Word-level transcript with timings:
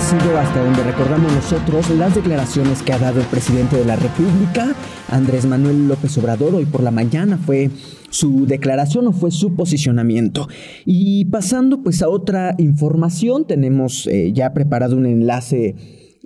ha 0.00 0.02
sido 0.02 0.38
hasta 0.38 0.64
donde 0.64 0.82
recordamos 0.82 1.30
nosotros 1.30 1.90
las 1.90 2.14
declaraciones 2.14 2.82
que 2.82 2.94
ha 2.94 2.98
dado 2.98 3.20
el 3.20 3.26
presidente 3.26 3.76
de 3.76 3.84
la 3.84 3.96
República, 3.96 4.74
Andrés 5.10 5.44
Manuel 5.44 5.88
López 5.88 6.16
Obrador, 6.16 6.54
hoy 6.54 6.64
por 6.64 6.82
la 6.82 6.90
mañana 6.90 7.36
fue 7.36 7.68
su 8.08 8.46
declaración 8.46 9.08
o 9.08 9.12
fue 9.12 9.30
su 9.30 9.54
posicionamiento. 9.54 10.48
Y 10.86 11.26
pasando 11.26 11.82
pues 11.82 12.00
a 12.00 12.08
otra 12.08 12.54
información, 12.56 13.46
tenemos 13.46 14.06
eh, 14.06 14.32
ya 14.32 14.54
preparado 14.54 14.96
un 14.96 15.04
enlace 15.04 15.74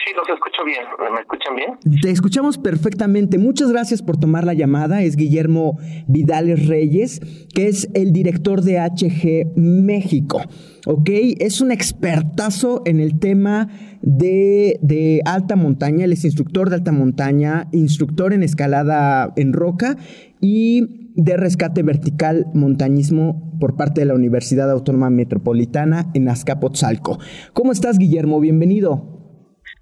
Sí, 0.05 0.13
los 0.17 0.29
escucho 0.29 0.65
bien. 0.65 0.83
¿Me 1.13 1.21
escuchan 1.21 1.57
bien? 1.57 2.01
Te 2.01 2.11
escuchamos 2.11 2.59
perfectamente. 2.59 3.39
Muchas 3.39 3.71
gracias 3.71 4.03
por 4.03 4.17
tomar 4.17 4.45
la 4.45 4.55
llamada. 4.55 5.03
Es 5.03 5.17
Guillermo 5.17 5.79
Vidales 6.07 6.67
Reyes, 6.67 7.21
que 7.55 7.69
es 7.69 7.91
el 7.95 8.13
director 8.13 8.63
de 8.63 8.79
HG 8.79 9.59
México. 9.59 10.41
¿Ok? 10.87 11.11
Es 11.39 11.61
un 11.61 11.71
expertazo 11.71 12.83
en 12.87 13.01
el 13.01 13.19
tema 13.19 13.69
de, 14.01 14.79
de 14.81 15.21
alta 15.27 15.57
montaña. 15.57 16.05
Él 16.05 16.13
es 16.13 16.25
instructor 16.25 16.71
de 16.71 16.77
alta 16.77 16.93
montaña, 16.93 17.69
instructor 17.73 18.33
en 18.33 18.43
escalada 18.43 19.33
en 19.37 19.53
roca 19.53 19.97
y 20.41 21.13
de 21.15 21.37
rescate 21.37 21.83
vertical 21.83 22.47
montañismo 22.55 23.53
por 23.61 23.77
parte 23.77 24.01
de 24.01 24.07
la 24.07 24.15
Universidad 24.15 24.71
Autónoma 24.71 25.11
Metropolitana 25.11 26.11
en 26.15 26.29
Azcapotzalco. 26.29 27.19
¿Cómo 27.53 27.71
estás, 27.71 27.99
Guillermo? 27.99 28.41
Bienvenido. 28.41 29.14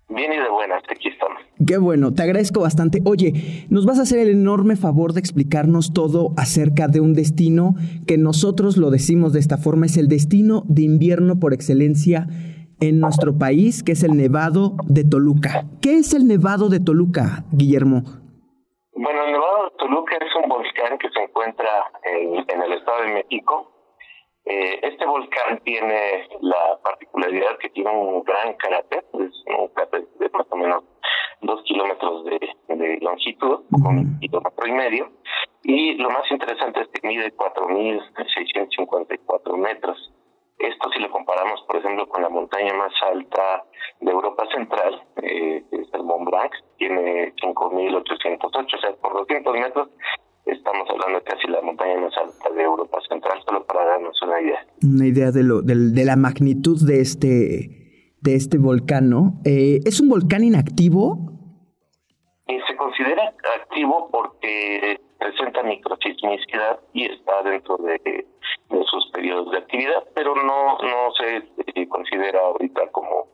Bien 0.09 0.33
y 0.33 0.37
de 0.37 0.49
buenas, 0.51 0.83
aquí 0.91 1.09
estamos. 1.09 1.41
Qué 1.67 1.79
bueno, 1.79 2.13
te 2.13 2.23
agradezco 2.23 2.61
bastante. 2.61 3.01
Oye, 3.05 3.67
nos 3.71 3.87
vas 3.87 3.99
a 3.99 4.03
hacer 4.03 4.19
el 4.19 4.31
enorme 4.31 4.77
favor 4.77 5.13
de 5.13 5.21
explicarnos 5.21 5.93
todo 5.95 6.33
acerca 6.37 6.89
de 6.89 7.01
un 7.01 7.15
destino 7.15 7.75
que 8.07 8.19
nosotros 8.19 8.77
lo 8.77 8.91
decimos 8.91 9.33
de 9.33 9.41
esta 9.41 9.57
forma, 9.57 9.87
es 9.87 9.97
el 9.97 10.09
destino 10.09 10.65
de 10.67 10.83
invierno 10.83 11.39
por 11.41 11.55
excelencia 11.55 12.27
en 12.81 13.01
nuestro 13.01 13.39
país, 13.39 13.83
que 13.83 13.93
es 13.93 14.03
el 14.03 14.17
Nevado 14.17 14.77
de 14.87 15.05
Toluca. 15.05 15.65
¿Qué 15.81 15.99
es 15.99 16.15
el 16.15 16.27
Nevado 16.27 16.69
de 16.69 16.81
Toluca, 16.81 17.45
Guillermo? 17.53 18.03
Bueno, 18.95 19.25
el 19.25 19.33
Nevado 19.33 19.65
de 19.65 19.77
Toluca 19.79 20.17
es 20.17 20.35
un 20.43 20.49
volcán 20.49 20.99
que 20.99 21.09
se 21.11 21.23
encuentra 21.23 21.69
en, 22.05 22.35
en 22.39 22.63
el 22.63 22.73
Estado 22.73 23.03
de 23.03 23.15
México, 23.15 23.72
eh, 24.45 24.81
este 24.83 25.07
volcán 25.07 25.61
tiene 25.65 26.29
la 26.41 26.77
particularidad 26.83 27.57
que 27.59 27.71
tiene 27.71 27.91
un 27.91 28.25
gran 28.25 28.55
cráter, 28.55 29.05
es 29.15 29.45
un 29.59 29.69
cráter 29.69 30.05
de 30.19 30.29
más 30.31 30.47
o 30.51 30.57
menos 30.57 30.83
dos 31.43 31.63
kilómetros 31.63 32.25
de, 32.25 32.41
longitud, 33.01 33.61
un 33.71 34.19
kilómetro 34.21 34.67
y 34.67 34.73
medio, 34.73 35.13
y 35.63 35.95
lo 35.95 36.11
más 36.11 36.29
interesante 36.31 36.81
es 36.81 36.89
que 36.89 37.07
mide 37.07 37.33
4.654 37.37 39.57
metros. 39.57 40.13
Esto 40.59 40.91
si 40.91 40.99
lo 41.01 41.11
comparamos, 41.11 41.63
por 41.63 41.77
ejemplo, 41.77 42.07
con 42.09 42.23
la 42.23 42.29
montaña 42.29 42.75
más 42.75 42.93
alta 43.03 43.65
de 44.01 44.11
Europa 44.11 44.45
Central, 44.53 45.05
eh, 45.23 45.63
es 45.71 45.89
el 45.93 46.03
Mont 46.05 46.29
Blanc, 46.29 46.53
tiene 46.79 47.33
5.808, 47.37 48.77
o 48.77 48.81
sea, 48.81 48.93
por 48.97 49.13
200 49.15 49.55
metros 49.55 49.89
estamos 50.47 50.89
hablando 50.91 51.19
de 51.19 51.25
casi 51.25 51.49
la 51.49 51.61
montaña 51.63 52.01
más 52.01 52.17
alta 52.17 52.51
de 52.51 52.63
Europa 52.63 52.99
Central, 53.09 53.39
solo 53.47 53.65
para 53.65 53.85
darnos 53.85 54.21
una 54.23 54.41
idea. 54.41 54.67
Una 54.83 55.07
idea 55.07 55.31
de, 55.31 55.43
lo, 55.43 55.63
de, 55.63 56.05
la 56.05 56.17
magnitud 56.17 56.79
de 56.87 57.01
este, 57.01 58.15
de 58.21 58.35
este 58.35 58.59
volcán. 58.59 59.13
Eh, 59.45 59.81
¿Es 59.85 60.01
un 60.01 60.09
volcán 60.09 60.45
inactivo? 60.45 61.33
Eh, 62.47 62.59
se 62.69 62.77
considera 62.77 63.35
activo 63.61 64.09
porque 64.11 65.01
presenta 65.19 65.63
microsismicidad 65.63 66.81
y 66.93 67.05
está 67.05 67.43
dentro 67.45 67.77
de, 67.79 68.27
sus 68.91 69.11
periodos 69.13 69.51
de 69.53 69.59
actividad, 69.59 70.03
pero 70.15 70.35
no, 70.35 70.79
no 70.79 71.13
se 71.19 71.37
eh, 71.75 71.89
considera 71.89 72.41
ahorita 72.41 72.91
como 72.91 73.29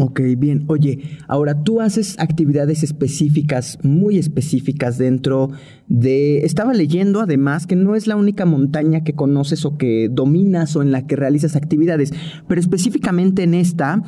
Ok, 0.00 0.20
bien. 0.36 0.64
Oye, 0.68 0.98
ahora 1.28 1.64
tú 1.64 1.80
haces 1.80 2.18
actividades 2.20 2.84
específicas, 2.84 3.78
muy 3.82 4.16
específicas 4.16 4.96
dentro 4.96 5.48
de... 5.88 6.38
Estaba 6.44 6.72
leyendo 6.72 7.20
además 7.20 7.66
que 7.66 7.74
no 7.74 7.96
es 7.96 8.06
la 8.06 8.14
única 8.14 8.44
montaña 8.44 9.02
que 9.02 9.14
conoces 9.14 9.64
o 9.64 9.76
que 9.76 10.08
dominas 10.08 10.76
o 10.76 10.82
en 10.82 10.92
la 10.92 11.06
que 11.06 11.16
realizas 11.16 11.56
actividades, 11.56 12.12
pero 12.46 12.60
específicamente 12.60 13.42
en 13.42 13.54
esta, 13.54 14.02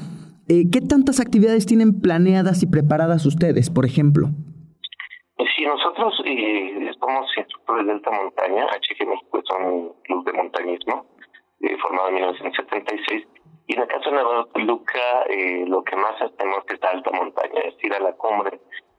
eh, 0.48 0.70
¿qué 0.70 0.80
tantas 0.80 1.18
actividades 1.18 1.66
tienen 1.66 2.00
planeadas 2.00 2.62
y 2.62 2.66
preparadas 2.66 3.26
ustedes, 3.26 3.68
por 3.68 3.84
ejemplo? 3.84 4.28
Sí, 5.56 5.64
nosotros 5.64 6.14
eh, 6.24 6.90
somos 7.00 7.26
instructores 7.36 7.86
de 7.86 7.92
alta 7.92 8.10
montaña, 8.12 8.66
HG 8.66 9.08
México 9.08 9.38
es 9.38 9.44
un 9.58 9.92
club 10.04 10.24
de 10.24 10.32
montañismo 10.34 11.06
eh, 11.60 11.76
formado 11.82 12.08
en 12.08 12.14
1976 12.14 13.26
y 13.70 13.78
en 13.78 13.86
de 13.86 14.10
Nevado 14.10 14.46
Toluca, 14.46 15.22
eh, 15.28 15.64
lo 15.68 15.84
que 15.84 15.94
más 15.94 16.20
hacemos 16.20 16.64
es 16.66 16.82
alta 16.82 17.10
montaña, 17.12 17.60
es 17.60 17.74
ir 17.84 17.94
a 17.94 18.00
la 18.00 18.12
cumbre 18.14 18.58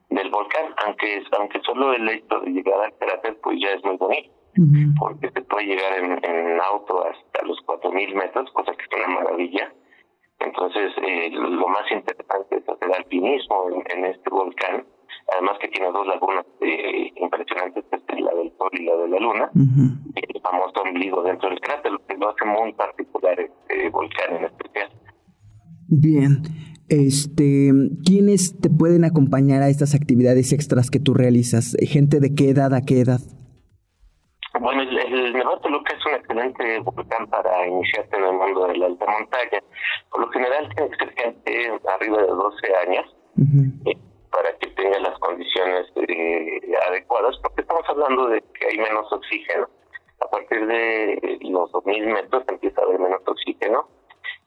del 0.09 0.29
volcán, 0.29 0.73
aunque 0.85 1.21
aunque 1.37 1.59
solo 1.61 1.91
el 1.91 2.07
hecho 2.07 2.39
de 2.39 2.51
llegar 2.51 2.79
al 2.79 2.93
cráter 2.93 3.37
pues 3.43 3.59
ya 3.61 3.71
es 3.71 3.83
muy 3.83 3.97
bonito, 3.97 4.31
porque 4.97 5.29
se 5.29 5.41
puede 5.41 5.65
llegar 5.65 5.99
en, 5.99 6.61
auto 6.61 7.05
hasta 7.05 7.45
los 7.45 7.57
4.000 7.65 8.13
metros, 8.15 8.50
cosa 8.51 8.71
que 8.73 8.83
es 8.83 9.06
una 9.06 9.15
maravilla. 9.15 9.73
Entonces, 10.39 10.94
eh, 11.03 11.29
lo 11.31 11.67
más 11.67 11.91
interesante 11.91 12.57
es 12.57 12.69
hacer 12.69 12.95
alpinismo 12.95 13.69
en, 13.89 14.06
este 14.06 14.29
volcán, 14.29 14.85
además 15.31 15.57
que 15.60 15.68
tiene 15.69 15.92
dos 15.92 16.06
lagunas 16.07 16.45
eh, 16.62 17.12
impresionantes, 17.16 17.83
la 17.92 18.33
del 18.36 18.51
Sol 18.57 18.69
y 18.74 18.86
la 18.86 18.95
de 18.95 19.07
la 19.10 19.19
Luna, 19.19 19.51
el 19.54 20.42
famoso 20.42 20.81
ombligo 20.81 21.24
dentro 21.24 21.50
del 21.50 21.60
cráter, 21.60 21.92
lo 21.92 22.06
que 22.06 22.18
lo 22.18 22.30
hace 22.30 22.45
muy 22.45 22.74
particular 22.74 23.39
este 23.39 23.89
volcán 23.89 24.36
en 24.38 24.45
especial. 24.45 24.89
Bien. 25.88 26.42
Este, 26.89 27.72
¿quiénes 28.06 28.60
te 28.60 28.69
pueden 28.69 29.06
acompañar 29.06 29.62
a 29.62 29.69
estas 29.69 29.95
actividades 29.95 30.51
extras 30.51 30.89
que 30.89 31.00
tú 31.00 31.13
realizas? 31.13 31.77
¿Gente 31.81 32.19
de 32.19 32.36
qué 32.36 32.50
edad 32.50 32.74
a 32.74 32.81
qué 32.81 33.00
edad? 33.00 33.22
Bueno, 34.60 34.81
el, 34.81 34.98
el 34.98 35.34
Nevado 35.34 35.62
Toluca 35.62 35.94
es 35.94 36.06
un 36.06 36.13
excelente 36.16 36.80
volcán 36.80 37.27
para 37.27 37.66
iniciarte 37.66 38.18
en 38.18 38.25
el 38.25 38.34
mundo 38.34 38.68
de 38.68 38.77
la 38.77 38.88
alta 38.88 39.06
montaña. 39.06 39.63
Por 40.12 40.22
lo 40.22 40.30
general 40.31 40.69
tiene 40.75 40.92
que 40.92 40.98
ser 40.98 41.13
gente 41.13 41.72
arriba 41.88 42.22
de 42.22 42.27
12 42.27 42.68
años 42.88 43.16
eh, 43.86 43.98
para 44.31 44.57
que 44.57 44.68
tenga 44.72 45.00
las 45.00 45.18
condiciones 45.19 45.88
eh, 45.95 46.62
adecuadas, 46.88 47.38
porque 47.42 47.62
estamos 47.62 47.83
hablando 47.88 48.28
de 48.28 48.42
que 48.42 48.68
hay 48.68 48.78
menos 48.78 49.12
oxígeno 49.12 49.68
a 50.22 50.28
partir 50.30 50.66
de 50.68 51.39
los 51.42 51.72
2.000 51.72 52.13
metros 52.13 52.44
empieza 52.48 52.81
a 52.81 52.86
haber 52.86 53.00
menos 53.00 53.22
oxígeno 53.25 53.88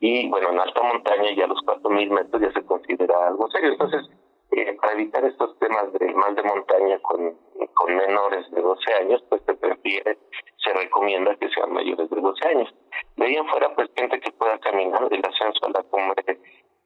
y 0.00 0.28
bueno, 0.28 0.50
en 0.50 0.60
alta 0.60 0.82
montaña 0.82 1.34
ya 1.36 1.44
a 1.44 1.48
los 1.48 1.58
4.000 1.64 2.10
metros 2.10 2.42
ya 2.42 2.52
se 2.52 2.64
considera 2.64 3.28
algo 3.28 3.50
serio. 3.50 3.72
Entonces, 3.72 4.08
eh, 4.52 4.76
para 4.80 4.92
evitar 4.92 5.24
estos 5.24 5.58
temas 5.58 5.92
de 5.94 6.14
mal 6.14 6.34
de 6.34 6.42
montaña 6.42 6.98
con, 7.00 7.36
con 7.74 7.96
menores 7.96 8.50
de 8.50 8.60
12 8.60 8.94
años, 8.94 9.24
pues 9.28 9.42
se 9.46 9.54
prefiere 9.54 10.18
se 10.64 10.72
recomienda 10.72 11.36
que 11.36 11.48
sean 11.50 11.72
mayores 11.72 12.08
de 12.08 12.20
12 12.20 12.48
años. 12.48 12.74
De 13.16 13.26
ahí 13.26 13.34
en 13.34 13.46
fuera, 13.46 13.74
pues 13.74 13.90
gente 13.96 14.18
que 14.20 14.32
pueda 14.32 14.58
caminar 14.58 15.08
del 15.10 15.22
ascenso 15.24 15.66
a 15.66 15.70
la 15.70 15.82
cumbre, 15.82 16.38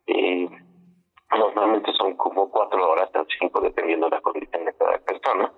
eh, 0.07 0.49
normalmente 1.37 1.93
son 1.93 2.17
como 2.17 2.51
cuatro 2.51 2.91
horas 2.91 3.07
hasta 3.07 3.27
cinco, 3.39 3.61
dependiendo 3.61 4.07
de 4.07 4.17
la 4.17 4.23
condición 4.23 4.65
de 4.65 4.73
cada 4.75 4.99
persona, 4.99 5.53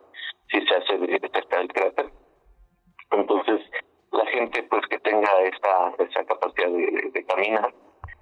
si 0.51 0.61
se 0.67 0.75
hace 0.75 0.99
de 0.99 1.31
cerca 1.33 1.59
del 1.59 1.69
cráter. 1.69 2.11
Entonces, 3.13 3.61
la 4.13 4.27
gente 4.27 4.63
pues 4.65 4.83
que 4.89 4.99
tenga 4.99 5.29
esa, 5.45 6.03
esa 6.03 6.25
capacidad 6.25 6.69
de, 6.69 7.25
caminar, 7.25 7.73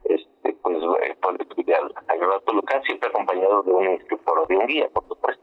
este, 0.05 0.53
pues 0.63 0.77
eh, 0.77 1.17
puede 1.21 1.43
estudiar 1.43 1.83
a 1.83 2.41
Toluca, 2.45 2.81
siempre 2.83 3.09
acompañado 3.09 3.63
de 3.63 3.73
un 3.73 3.93
instructor 3.93 4.39
o 4.39 4.47
de 4.47 4.57
un 4.57 4.67
guía, 4.67 4.89
por 4.93 5.07
supuesto. 5.09 5.43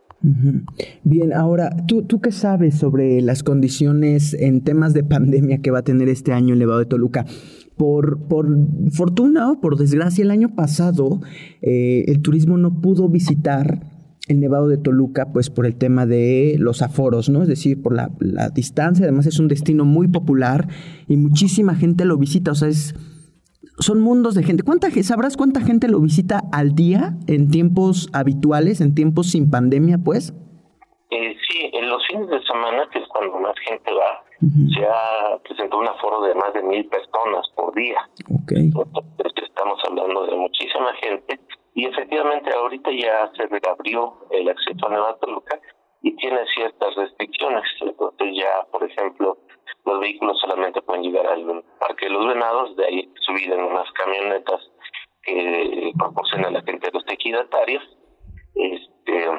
Bien, 1.03 1.33
ahora, 1.33 1.69
¿tú, 1.87 2.07
¿tú 2.07 2.19
qué 2.19 2.31
sabes 2.31 2.79
sobre 2.79 3.21
las 3.21 3.43
condiciones 3.43 4.33
en 4.33 4.63
temas 4.63 4.93
de 4.93 5.03
pandemia 5.09 5.59
que 5.63 5.71
va 5.71 5.79
a 5.79 5.83
tener 5.83 6.09
este 6.09 6.33
año 6.33 6.53
el 6.53 6.59
Nevado 6.59 6.79
de 6.79 6.85
Toluca? 6.85 7.25
Por, 7.77 8.27
por 8.27 8.47
fortuna 8.93 9.51
o 9.51 9.59
por 9.59 9.77
desgracia, 9.77 10.23
el 10.23 10.31
año 10.31 10.55
pasado 10.55 11.19
eh, 11.61 12.05
el 12.07 12.21
turismo 12.21 12.57
no 12.57 12.79
pudo 12.79 13.09
visitar 13.09 13.81
el 14.27 14.39
Nevado 14.39 14.67
de 14.67 14.77
Toluca, 14.77 15.31
pues 15.33 15.49
por 15.49 15.65
el 15.65 15.75
tema 15.75 16.05
de 16.05 16.55
los 16.57 16.81
aforos, 16.81 17.29
¿no? 17.29 17.41
Es 17.41 17.47
decir, 17.47 17.81
por 17.81 17.93
la, 17.93 18.11
la 18.19 18.49
distancia, 18.49 19.03
además 19.03 19.27
es 19.27 19.39
un 19.39 19.49
destino 19.49 19.85
muy 19.85 20.07
popular 20.07 20.67
y 21.07 21.17
muchísima 21.17 21.75
gente 21.75 22.05
lo 22.05 22.17
visita, 22.17 22.51
o 22.51 22.55
sea, 22.55 22.69
es 22.69 22.95
son 23.79 24.01
mundos 24.01 24.35
de 24.35 24.43
gente. 24.43 24.63
¿Cuánta, 24.63 24.89
¿Sabrás 25.03 25.37
cuánta 25.37 25.61
gente 25.61 25.87
lo 25.87 25.99
visita 25.99 26.41
al 26.51 26.75
día 26.75 27.17
en 27.27 27.49
tiempos 27.49 28.09
habituales, 28.13 28.81
en 28.81 28.95
tiempos 28.95 29.31
sin 29.31 29.49
pandemia, 29.49 29.97
pues? 30.03 30.33
Eh, 31.11 31.35
sí, 31.47 31.69
en 31.73 31.89
los 31.89 32.01
fines 32.07 32.29
de 32.29 32.41
semana, 32.43 32.87
que 32.91 32.99
es 32.99 33.07
cuando 33.09 33.39
más 33.39 33.55
gente 33.67 33.91
va, 33.91 34.24
se 34.39 34.85
ha 34.85 35.37
presentado 35.43 35.81
un 35.81 35.87
aforo 35.87 36.21
de 36.21 36.35
más 36.35 36.53
de 36.53 36.63
mil 36.63 36.85
personas 36.87 37.47
por 37.55 37.73
día. 37.73 37.97
Okay. 38.43 38.71
estamos 39.43 39.79
hablando 39.87 40.25
de 40.25 40.35
muchísima 40.35 40.93
gente 40.95 41.39
y 41.73 41.85
efectivamente 41.85 42.51
ahorita 42.53 42.91
ya 42.91 43.31
se 43.35 43.47
reabrió 43.47 44.13
el 44.31 44.49
acceso 44.49 44.87
a 44.87 44.89
Nueva 44.89 45.17
Toluca 45.17 45.59
y 46.01 46.15
tiene 46.17 46.45
ciertas 46.53 46.95
restricciones. 46.95 47.63
Entonces 47.81 48.27
ya, 48.37 48.65
por 48.71 48.83
ejemplo, 48.83 49.37
los 49.85 49.99
vehículos 49.99 50.39
solamente 50.39 50.81
pueden 50.81 51.03
llegar 51.03 51.27
al 51.27 51.63
Parque 51.79 52.05
de 52.05 52.11
los 52.11 52.27
Venados, 52.27 52.75
de 52.75 52.85
ahí 52.85 53.13
subir 53.21 53.51
en 53.51 53.63
unas 53.63 53.91
camionetas 53.93 54.61
que 55.23 55.91
proporciona 55.97 56.51
la 56.51 56.61
gente 56.61 56.87
de 56.87 56.93
los 56.93 57.05
tequidatarios. 57.05 57.83
Este, 58.53 59.29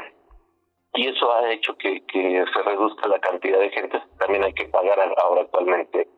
y 0.96 1.08
eso 1.08 1.32
ha 1.32 1.52
hecho 1.52 1.76
que, 1.76 2.04
que 2.06 2.44
se 2.52 2.62
reduzca 2.62 3.06
la 3.08 3.18
cantidad 3.18 3.58
de 3.58 3.70
gente. 3.70 4.00
También 4.18 4.44
hay 4.44 4.52
que 4.54 4.64
pagar 4.66 4.98
ahora 5.22 5.42
actualmente, 5.42 6.08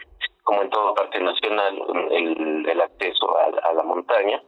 como 0.44 0.62
en 0.62 0.70
todo 0.70 0.94
parque 0.94 1.20
nacional, 1.20 1.82
el, 2.10 2.69
el 2.69 2.80
acceso 2.80 3.36
a, 3.38 3.72
la 3.72 3.82
montaña. 3.82 4.42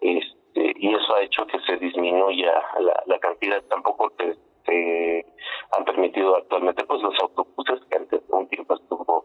Este, 0.00 0.72
y 0.76 0.94
eso 0.94 1.14
ha 1.14 1.22
hecho 1.22 1.46
que 1.46 1.60
se 1.60 1.76
disminuya 1.76 2.52
la, 3.06 3.18
cantidad. 3.18 3.62
Tampoco 3.68 4.10
te, 4.16 5.26
han 5.76 5.84
permitido 5.84 6.36
actualmente 6.36 6.84
pues 6.84 7.02
los 7.02 7.14
autobuses 7.20 7.80
que 7.88 7.96
antes 7.96 8.20
un 8.28 8.48
tiempo 8.48 8.74
estuvo 8.74 9.24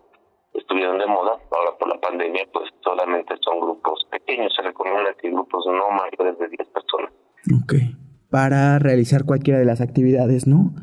estuvieron 0.53 0.99
de 0.99 1.07
moda, 1.07 1.39
ahora 1.51 1.77
por 1.79 1.87
la 1.87 1.99
pandemia 1.99 2.45
pues 2.51 2.69
solamente 2.83 3.35
son 3.41 3.59
grupos 3.61 4.05
pequeños, 4.11 4.53
se 4.53 4.61
recomienda 4.61 5.13
que 5.13 5.29
grupos 5.29 5.65
no 5.65 5.89
mayores 5.89 6.37
de 6.37 6.47
10 6.49 6.67
personas. 6.69 7.11
Ok, 7.63 7.73
para 8.31 8.79
realizar 8.79 9.25
cualquiera 9.25 9.59
de 9.59 9.65
las 9.65 9.81
actividades, 9.81 10.47
¿no? 10.47 10.73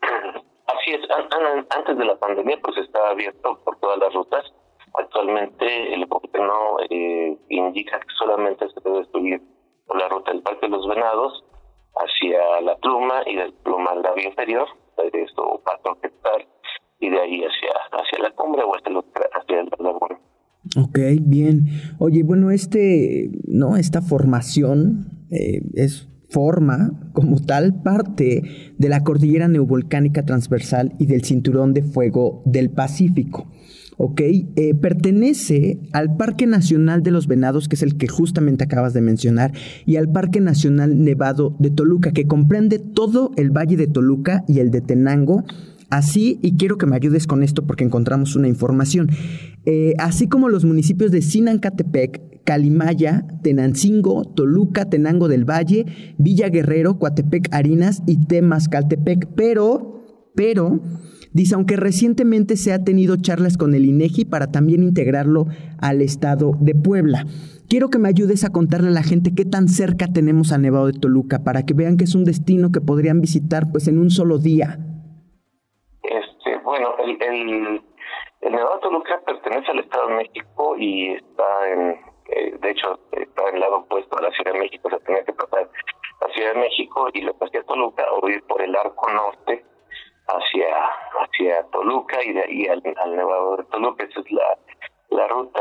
Así 0.00 0.92
es, 0.92 1.00
antes 1.70 1.98
de 1.98 2.04
la 2.04 2.16
pandemia 2.16 2.58
pues 2.62 2.78
estaba 2.78 3.10
abierto 3.10 3.60
por 3.64 3.78
todas 3.80 3.98
las 3.98 4.14
rutas, 4.14 4.44
actualmente 4.94 5.92
el 5.92 6.06
gobierno 6.06 6.76
eh, 6.88 7.36
indica 7.48 7.98
que 7.98 8.06
solamente 8.18 8.66
se 8.68 8.80
debe 8.88 9.04
subir 9.12 9.42
por 9.86 9.98
la 9.98 10.08
ruta 10.08 10.32
del 10.32 10.42
Parque 10.42 10.66
de 10.66 10.70
los 10.70 10.88
Venados 10.88 11.44
hacia 11.96 12.60
la 12.62 12.76
pluma 12.76 13.22
y 13.26 13.36
del 13.36 13.52
pluma 13.52 13.90
al 13.90 14.02
labio 14.02 14.28
inferior, 14.28 14.68
de 14.96 15.22
esto 15.22 15.60
patrón 15.64 15.98
y 17.00 17.10
de 17.10 17.20
ahí 17.20 17.42
hacia, 17.42 18.00
hacia 18.00 18.18
la 18.22 18.30
cumbre 18.30 18.62
o 18.62 18.72
hacia, 18.74 18.92
hacia 19.34 19.60
el 19.60 19.68
labor. 19.78 20.18
Ok, 20.80 20.98
bien. 21.20 21.66
Oye, 21.98 22.22
bueno, 22.22 22.50
este, 22.50 23.30
¿no? 23.46 23.76
Esta 23.76 24.00
formación 24.00 25.26
eh, 25.30 25.60
es 25.74 26.08
forma 26.34 26.90
como 27.12 27.38
tal 27.38 27.80
parte 27.82 28.42
de 28.76 28.88
la 28.88 29.04
cordillera 29.04 29.46
neovolcánica 29.46 30.24
transversal 30.24 30.92
y 30.98 31.06
del 31.06 31.22
cinturón 31.22 31.72
de 31.72 31.82
fuego 31.82 32.42
del 32.44 32.70
Pacífico. 32.70 33.46
¿ok? 33.96 34.20
Eh, 34.20 34.74
pertenece 34.74 35.78
al 35.92 36.16
Parque 36.16 36.48
Nacional 36.48 37.04
de 37.04 37.12
los 37.12 37.28
Venados, 37.28 37.68
que 37.68 37.76
es 37.76 37.82
el 37.82 37.96
que 37.96 38.08
justamente 38.08 38.64
acabas 38.64 38.94
de 38.94 39.00
mencionar, 39.00 39.52
y 39.86 39.94
al 39.94 40.10
Parque 40.10 40.40
Nacional 40.40 41.04
Nevado 41.04 41.54
de 41.60 41.70
Toluca, 41.70 42.10
que 42.10 42.26
comprende 42.26 42.80
todo 42.80 43.30
el 43.36 43.50
Valle 43.56 43.76
de 43.76 43.86
Toluca 43.86 44.44
y 44.48 44.58
el 44.58 44.72
de 44.72 44.80
Tenango. 44.80 45.44
Así, 45.88 46.40
y 46.42 46.56
quiero 46.56 46.78
que 46.78 46.86
me 46.86 46.96
ayudes 46.96 47.28
con 47.28 47.44
esto 47.44 47.64
porque 47.64 47.84
encontramos 47.84 48.34
una 48.34 48.48
información, 48.48 49.10
eh, 49.66 49.94
así 49.98 50.26
como 50.26 50.48
los 50.48 50.64
municipios 50.64 51.12
de 51.12 51.22
Sinancatepec, 51.22 52.33
Calimaya, 52.44 53.26
Tenancingo, 53.42 54.24
Toluca, 54.24 54.88
Tenango 54.88 55.28
del 55.28 55.48
Valle, 55.48 55.86
Villa 56.18 56.48
Guerrero, 56.48 56.98
Coatepec, 56.98 57.48
Harinas 57.52 58.02
y 58.06 58.26
Temascaltepec, 58.26 59.28
pero, 59.34 60.00
pero, 60.34 60.80
Dice, 61.34 61.56
aunque 61.56 61.74
recientemente 61.74 62.56
se 62.56 62.72
ha 62.72 62.84
tenido 62.84 63.16
charlas 63.16 63.58
con 63.58 63.74
el 63.74 63.86
INEGI 63.86 64.24
para 64.24 64.52
también 64.52 64.84
integrarlo 64.84 65.46
al 65.80 66.00
estado 66.00 66.52
de 66.60 66.76
Puebla. 66.76 67.24
Quiero 67.68 67.90
que 67.90 67.98
me 67.98 68.08
ayudes 68.08 68.44
a 68.44 68.52
contarle 68.52 68.86
a 68.86 68.92
la 68.92 69.02
gente 69.02 69.34
qué 69.34 69.44
tan 69.44 69.66
cerca 69.66 70.06
tenemos 70.06 70.52
a 70.52 70.58
Nevado 70.58 70.86
de 70.86 70.92
Toluca 70.92 71.42
para 71.42 71.66
que 71.66 71.74
vean 71.74 71.96
que 71.96 72.04
es 72.04 72.14
un 72.14 72.24
destino 72.24 72.70
que 72.70 72.80
podrían 72.80 73.20
visitar 73.20 73.64
pues 73.72 73.88
en 73.88 73.98
un 73.98 74.10
solo 74.10 74.38
día. 74.38 74.78
Este, 76.04 76.56
bueno, 76.62 76.90
el, 77.02 77.18
el, 77.20 78.52
Nevado 78.52 78.76
de 78.76 78.80
Toluca 78.82 79.20
pertenece 79.26 79.72
al 79.72 79.80
Estado 79.80 80.06
de 80.06 80.14
México 80.14 80.76
y 80.78 81.14
está 81.14 81.44
en, 81.72 81.96
eh, 82.30 82.56
de 82.58 82.70
hecho, 82.70 82.98
está 83.12 83.48
en 83.48 83.54
el 83.54 83.60
lado 83.60 83.78
opuesto 83.78 84.18
a 84.18 84.22
la 84.22 84.30
Ciudad 84.30 84.52
de 84.52 84.60
México, 84.60 84.88
o 84.88 84.90
sea, 84.90 84.98
tenía 85.00 85.24
que 85.24 85.32
pasar 85.32 85.68
la 86.20 86.28
Ciudad 86.34 86.54
de 86.54 86.60
México 86.60 87.08
y 87.12 87.20
lo 87.20 87.36
que 87.38 87.44
hacía 87.44 87.62
Toluca 87.64 88.04
o 88.12 88.28
ir 88.28 88.42
por 88.44 88.62
el 88.62 88.74
arco 88.76 89.10
norte 89.10 89.64
hacia 90.26 90.66
hacia 91.20 91.62
Toluca 91.70 92.22
y 92.24 92.32
de 92.32 92.42
ahí 92.42 92.66
al, 92.66 92.82
Nevado 93.16 93.56
de 93.58 93.64
Toluca, 93.64 94.04
esa 94.04 94.20
es 94.20 94.30
la, 94.30 94.58
la 95.10 95.28
ruta. 95.28 95.60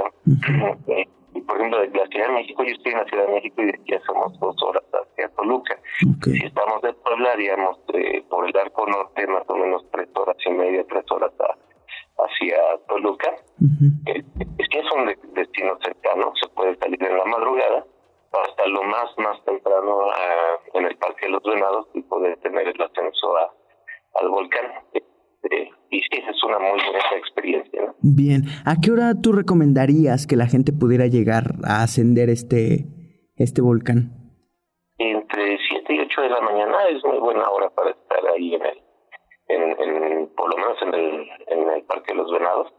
Eh, 0.88 1.08
y 1.36 1.42
por 1.42 1.58
ejemplo, 1.58 1.80
de 1.80 1.88
la 1.90 2.08
Ciudad 2.08 2.28
de 2.28 2.34
México, 2.34 2.64
yo 2.64 2.72
estoy 2.72 2.92
en 2.92 2.98
la 3.00 3.06
Ciudad 3.06 3.28
de 3.28 3.34
México 3.34 3.62
y 3.62 3.66
de 3.66 3.80
aquí 3.82 3.94
hacemos 3.96 4.40
dos 4.40 4.56
horas 4.64 4.84
hacia 4.94 5.30
Toluca. 5.30 5.78
Si 6.24 6.46
estamos 6.46 6.82
de 6.82 6.94
Puebla, 6.94 7.32
haríamos 7.32 7.80
eh, 7.94 8.24
por 8.30 8.48
el 8.48 8.56
arco 8.56 8.86
norte 8.88 9.28
más 9.28 9.44
o 9.48 9.56
menos 9.56 9.84
tres 9.92 10.10
horas 10.16 10.38
y 10.46 10.50
media, 10.52 10.86
tres 10.88 11.06
horas 11.10 11.32
hacia 12.18 12.58
Toluca. 12.88 13.36
Eh, 14.06 14.24
si 14.74 14.80
es 14.80 14.86
un 14.92 15.34
destino 15.36 15.78
cercano, 15.84 16.34
se 16.42 16.50
puede 16.50 16.76
salir 16.78 17.02
en 17.04 17.18
la 17.18 17.26
madrugada 17.26 17.86
hasta 18.32 18.68
lo 18.68 18.84
más 18.84 19.06
más 19.18 19.44
temprano 19.46 20.08
en 20.74 20.86
el 20.86 20.98
Parque 20.98 21.28
de 21.28 21.34
los 21.34 21.44
Venados 21.44 21.88
y 21.94 22.02
poder 22.02 22.36
tener 22.38 22.68
el 22.68 22.82
ascenso 22.82 23.38
a 23.38 23.54
al 24.16 24.30
volcán. 24.30 24.66
Este, 24.94 25.72
y 25.90 26.00
sí, 26.00 26.24
es 26.28 26.44
una 26.44 26.60
muy 26.60 26.80
buena 26.80 27.18
experiencia. 27.18 27.94
Bien, 28.02 28.44
¿a 28.66 28.76
qué 28.82 28.92
hora 28.92 29.14
tú 29.22 29.32
recomendarías 29.32 30.28
que 30.28 30.36
la 30.36 30.48
gente 30.48 30.72
pudiera 30.72 31.08
llegar 31.08 31.56
a 31.64 31.84
ascender 31.84 32.30
este, 32.30 32.86
este 33.36 33.62
volcán? 33.62 34.12
Entre 34.98 35.58
7 35.70 35.94
y 35.94 36.00
8 36.00 36.22
de 36.22 36.30
la 36.30 36.42
mañana 36.42 36.78
es 36.90 37.04
muy 37.04 37.20
buena 37.20 37.50
hora 37.50 37.70
para 37.72 37.92
estar 37.92 38.20
ahí 38.36 38.56
en 38.56 38.62
el, 38.62 38.84
en, 39.50 40.28
por 40.36 40.50
lo 40.50 40.58
menos 40.58 40.82
en 40.82 40.94
el, 40.94 41.30
en 41.48 41.70
el 41.72 41.84
Parque 41.84 42.14
de 42.14 42.18
los 42.18 42.32
Venados, 42.32 42.74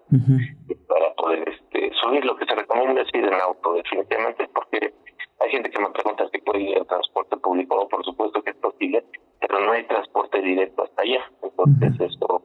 para 0.87 1.15
poder 1.15 1.49
este, 1.49 1.91
subir. 2.01 2.25
Lo 2.25 2.37
que 2.37 2.47
se 2.47 2.55
recomienda 2.55 3.03
es 3.03 3.09
ir 3.15 3.25
en 3.25 3.35
auto, 3.35 3.75
definitivamente, 3.75 4.49
porque 4.55 4.95
hay 5.41 5.51
gente 5.51 5.71
que 5.71 5.81
me 5.81 5.91
pregunta 5.91 6.29
si 6.33 6.39
puede 6.39 6.63
ir 6.63 6.79
al 6.79 6.87
transporte 6.87 7.37
público, 7.37 7.89
por 7.89 8.05
supuesto 8.05 8.43
que 8.43 8.51
es 8.51 8.57
posible, 8.57 9.05
pero 9.41 9.61
no 9.61 9.73
hay 9.73 9.85
transporte 9.87 10.41
directo 10.41 10.85
hasta 10.85 11.03
allá. 11.03 11.21
Entonces, 11.43 12.13
esto 12.13 12.43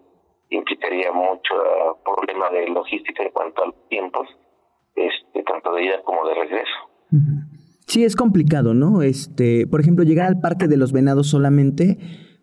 implicaría 0.49 1.11
mucho 1.11 1.53
eh, 1.53 1.95
problema 2.03 2.49
de 2.49 2.67
logística 2.69 3.23
en 3.23 3.31
cuanto 3.31 3.63
a 3.63 3.65
los 3.67 3.89
tiempos, 3.89 4.27
este, 4.95 5.43
tanto 5.43 5.73
de 5.73 5.85
ida 5.85 6.01
como 6.03 6.27
de 6.27 6.33
regreso. 6.33 6.77
Sí, 7.87 8.03
es 8.03 8.15
complicado, 8.15 8.73
¿no? 8.73 9.01
Este, 9.01 9.65
por 9.65 9.81
ejemplo, 9.81 10.03
llegar 10.03 10.27
al 10.27 10.39
Parque 10.39 10.67
de 10.67 10.77
los 10.77 10.91
Venados 10.91 11.29
solamente 11.29 11.97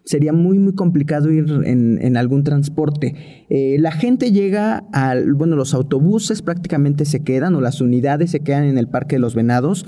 sería 0.06 0.32
muy, 0.32 0.58
muy 0.58 0.74
complicado 0.74 1.30
ir 1.30 1.44
en, 1.64 1.98
en 2.00 2.16
algún 2.16 2.44
transporte. 2.44 3.44
Eh, 3.50 3.76
la 3.80 3.90
gente 3.90 4.30
llega 4.30 4.84
al, 4.92 5.34
bueno, 5.34 5.56
los 5.56 5.74
autobuses 5.74 6.42
prácticamente 6.42 7.04
se 7.04 7.24
quedan 7.24 7.56
o 7.56 7.60
las 7.60 7.80
unidades 7.80 8.30
se 8.30 8.42
quedan 8.42 8.64
en 8.64 8.78
el 8.78 8.88
Parque 8.88 9.16
de 9.16 9.20
los 9.20 9.34
Venados 9.34 9.84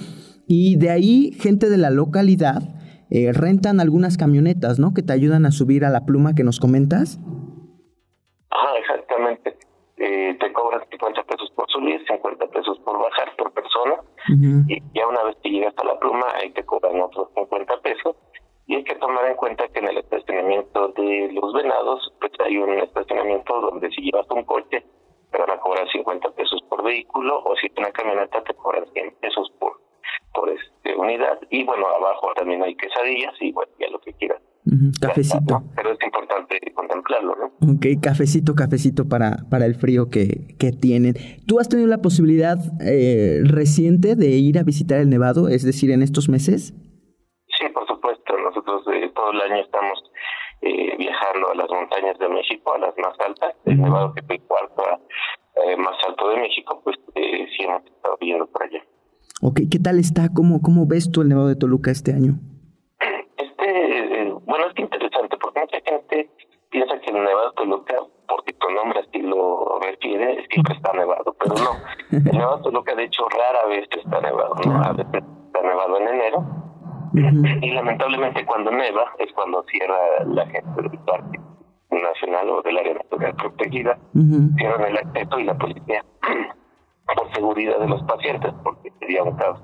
y 0.49 0.77
de 0.77 0.91
ahí 0.91 1.33
gente 1.39 1.71
de 1.71 1.79
la 1.79 1.91
localidad 1.91 2.63
eh, 3.11 3.33
rentan 3.33 3.81
algunas 3.81 4.19
camionetas, 4.19 4.79
¿no? 4.79 4.93
Que 4.93 5.03
te 5.03 5.13
ayudan 5.13 5.47
a 5.47 5.53
subir 5.53 5.85
a 5.85 5.91
la 5.91 6.05
pluma 6.05 6.35
que 6.35 6.43
nos 6.45 6.59
comentas. 6.59 7.21
Ah, 8.51 8.75
exactamente. 8.81 9.57
eh, 9.99 10.37
te 10.39 10.53
cobran 10.53 10.83
50 10.91 11.23
pesos 11.25 11.51
por 11.55 11.67
subir, 11.71 12.01
50 12.07 12.47
pesos 12.49 12.79
por 12.85 12.99
bajar 12.99 13.29
por 13.37 13.53
persona, 13.53 13.95
y 14.69 14.83
ya 14.95 15.07
una 15.09 15.25
vez 15.25 15.37
que 15.43 15.51
llegas 15.51 15.75
a 15.79 15.85
la 15.87 15.99
pluma, 15.99 16.27
ahí 16.41 16.53
te 16.53 16.65
cobran 16.65 17.01
otros 17.01 17.29
50 17.35 17.81
pesos. 17.83 18.17
Y 18.69 18.77
hay 18.77 18.85
que 18.85 18.95
tomar 18.97 19.25
en 19.25 19.37
cuenta 19.37 19.67
que 19.69 19.79
en 19.79 19.89
el 19.89 19.97
estacionamiento 19.97 20.89
de 20.89 21.31
los 21.33 21.55
venados, 21.55 22.13
pues 22.21 22.33
hay 22.45 22.59
un 22.59 22.79
estacionamiento 22.79 23.61
donde 23.63 23.91
si 23.91 24.03
llevas 24.03 24.27
un 24.31 24.45
coche, 24.45 24.85
te 25.33 25.39
van 25.39 25.51
a 25.51 25.59
cobrar 25.59 25.91
50 25.91 26.31
pesos 26.33 26.61
por 26.69 26.85
vehículo, 26.85 27.43
o 27.45 27.57
si 27.57 27.67
es 27.67 27.73
una 27.79 27.91
camioneta, 27.91 28.45
te 28.45 28.53
cobran 28.55 28.85
100 28.93 29.15
pesos 29.23 29.51
por, 29.59 29.81
por 30.35 30.51
este 30.51 30.95
unidad. 30.95 31.41
Y 31.49 31.65
bueno, 31.65 31.87
abajo 31.89 32.33
también 32.37 32.63
hay 32.63 32.77
quesadillas 32.77 33.35
y 33.41 33.53
bueno, 33.53 33.73
ya 33.79 33.89
lo 33.89 33.99
que 34.01 34.13
quieras 34.13 34.43
Cafecito. 35.01 35.63
Pero 35.75 35.93
es 35.93 35.99
importante 36.05 36.61
contemplarlo, 36.75 37.35
¿no? 37.37 37.73
Ok, 37.73 37.87
cafecito, 38.03 38.55
cafecito 38.55 39.09
para, 39.09 39.45
para 39.49 39.65
el 39.65 39.77
frío 39.77 40.11
que, 40.11 40.55
que 40.59 40.73
tienen. 40.73 41.15
¿Tú 41.47 41.59
has 41.59 41.71
tenido 41.71 41.89
la 41.89 42.03
posibilidad 42.03 42.59
eh, 42.83 43.41
reciente 43.45 44.15
de 44.15 44.29
ir 44.29 44.59
a 44.59 44.63
visitar 44.63 45.01
el 45.01 45.09
Nevado, 45.09 45.49
es 45.49 45.65
decir, 45.65 45.91
en 45.91 46.03
estos 46.03 46.29
meses? 46.29 46.75
El 49.45 49.53
año 49.53 49.63
estamos 49.63 50.03
eh, 50.63 50.97
viajando 50.97 51.51
a 51.51 51.55
las 51.55 51.69
montañas 51.69 52.19
de 52.19 52.29
México, 52.29 52.75
a 52.75 52.79
las 52.79 52.97
más 52.99 53.19
altas. 53.21 53.55
El 53.65 53.81
Nevado 53.81 54.15
que 54.15 54.35
el 54.35 54.43
cuarto 54.43 54.83
más 55.79 55.97
alto 56.07 56.29
de 56.29 56.37
México, 56.37 56.81
pues 56.85 56.97
sí 57.15 57.65
hemos 57.65 57.85
estado 57.85 58.17
viendo 58.21 58.47
por 58.47 58.63
allá. 58.63 58.81
Ok, 59.43 59.61
¿qué 59.71 59.79
tal 59.79 59.99
está? 59.99 60.29
¿Cómo, 60.35 60.63
¿Cómo 60.63 60.87
ves 60.87 61.11
tú 61.11 61.23
el 61.23 61.29
Nevado 61.29 61.49
de 61.49 61.57
Toluca 61.57 61.91
este 61.91 62.13
año? 62.13 62.39
bueno, 64.47 64.67
es 64.67 64.79
interesante 64.79 65.37
porque 65.37 65.61
mucha 65.61 65.79
gente 65.85 66.31
piensa 66.71 66.99
que 67.01 67.11
el 67.11 67.23
Nevado 67.23 67.51
de 67.51 67.55
Toluca, 67.57 67.95
porque 68.27 68.53
tu 68.55 68.71
nombre 68.71 69.01
así 69.01 69.21
lo 69.21 69.79
refiere, 69.81 70.47
siempre 70.51 70.75
está 70.75 70.93
nevado, 70.93 71.35
pero 71.39 71.55
no. 71.57 71.71
El 72.31 72.37
Nevado 72.37 72.59
de 72.59 72.63
Toluca, 72.65 72.95
de 72.95 73.05
hecho, 73.05 73.29
rara 73.29 73.67
vez 73.69 73.89
está 73.91 74.21
nevado, 74.21 74.55
¿no? 74.65 74.83
A 74.83 74.93
veces 74.93 75.23
está 75.47 75.63
nevado 75.63 75.99
en 75.99 76.09
enero. 76.09 76.68
Y 77.15 77.71
lamentablemente 77.71 78.45
cuando 78.45 78.71
neva 78.71 79.13
es 79.19 79.33
cuando 79.33 79.65
cierra 79.65 79.97
la 80.27 80.47
gente 80.47 80.83
del 80.83 80.99
parque 81.01 81.41
nacional 81.91 82.51
o 82.51 82.63
del 82.63 82.79
área 82.79 82.95
natural 82.95 83.35
protegida, 83.37 83.99
cierran 84.57 84.85
el 84.87 84.99
acceso 84.99 85.39
y 85.39 85.45
la 85.45 85.57
policía 85.57 86.05
por 87.17 87.33
seguridad 87.35 87.79
de 87.79 87.89
los 87.89 88.03
pacientes, 88.03 88.53
porque 88.63 88.93
sería 89.01 89.23
un 89.23 89.37
caos. 89.37 89.61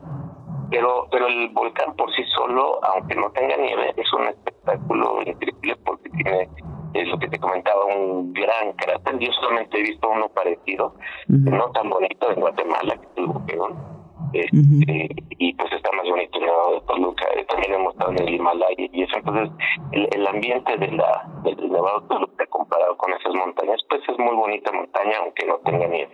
Pero, 0.70 1.06
pero 1.10 1.26
el 1.26 1.50
volcán 1.50 1.94
por 1.94 2.10
sí 2.14 2.22
solo, 2.34 2.80
aunque 2.84 3.14
no 3.14 3.30
tenga 3.32 3.56
nieve, 3.56 3.92
es 3.96 4.12
un 4.14 4.24
espectáculo 4.28 5.22
increíble 5.22 5.76
porque 5.84 6.08
tiene 6.10 6.48
es 6.94 7.08
lo 7.08 7.18
que 7.18 7.28
te 7.28 7.38
comentaba, 7.38 7.84
un 7.86 8.32
gran 8.32 8.72
cráter. 8.76 9.18
Yo 9.18 9.32
solamente 9.32 9.78
he 9.78 9.82
visto 9.82 10.08
uno 10.08 10.28
parecido, 10.28 10.94
no 11.28 11.70
tan 11.72 11.90
bonito, 11.90 12.30
en 12.30 12.40
Guatemala, 12.40 12.96
que 12.96 13.06
es 13.06 13.16
el 13.16 13.26
Boqueón. 13.26 13.93
Este, 14.34 15.08
Y 15.38 15.54
pues 15.54 15.72
está 15.72 15.90
más 15.92 16.08
bonito 16.08 16.38
el 16.38 16.46
Nevado 16.46 16.74
de 16.74 16.80
Toluca. 16.86 17.24
Eh, 17.36 17.44
también 17.48 17.74
hemos 17.74 17.92
estado 17.94 18.10
en 18.12 18.22
el 18.22 18.34
Himalaya 18.34 18.74
y 18.78 19.02
eso. 19.02 19.16
Entonces, 19.16 19.50
el, 19.92 20.08
el 20.12 20.26
ambiente 20.26 20.76
de 20.76 20.88
la, 20.92 21.24
del 21.44 21.70
Nevado 21.70 22.00
de 22.00 22.08
Toluca 22.08 22.46
comparado 22.46 22.96
con 22.96 23.12
esas 23.12 23.34
montañas, 23.34 23.80
pues 23.88 24.02
es 24.08 24.18
muy 24.18 24.34
bonita 24.34 24.72
montaña, 24.72 25.18
aunque 25.22 25.46
no 25.46 25.58
tenga 25.58 25.86
nieve. 25.86 26.12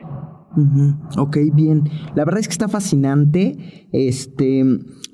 Ok, 1.17 1.37
bien. 1.53 1.85
La 2.15 2.25
verdad 2.25 2.41
es 2.41 2.49
que 2.49 2.53
está 2.53 2.69
fascinante. 2.69 3.89
Este, 3.93 4.65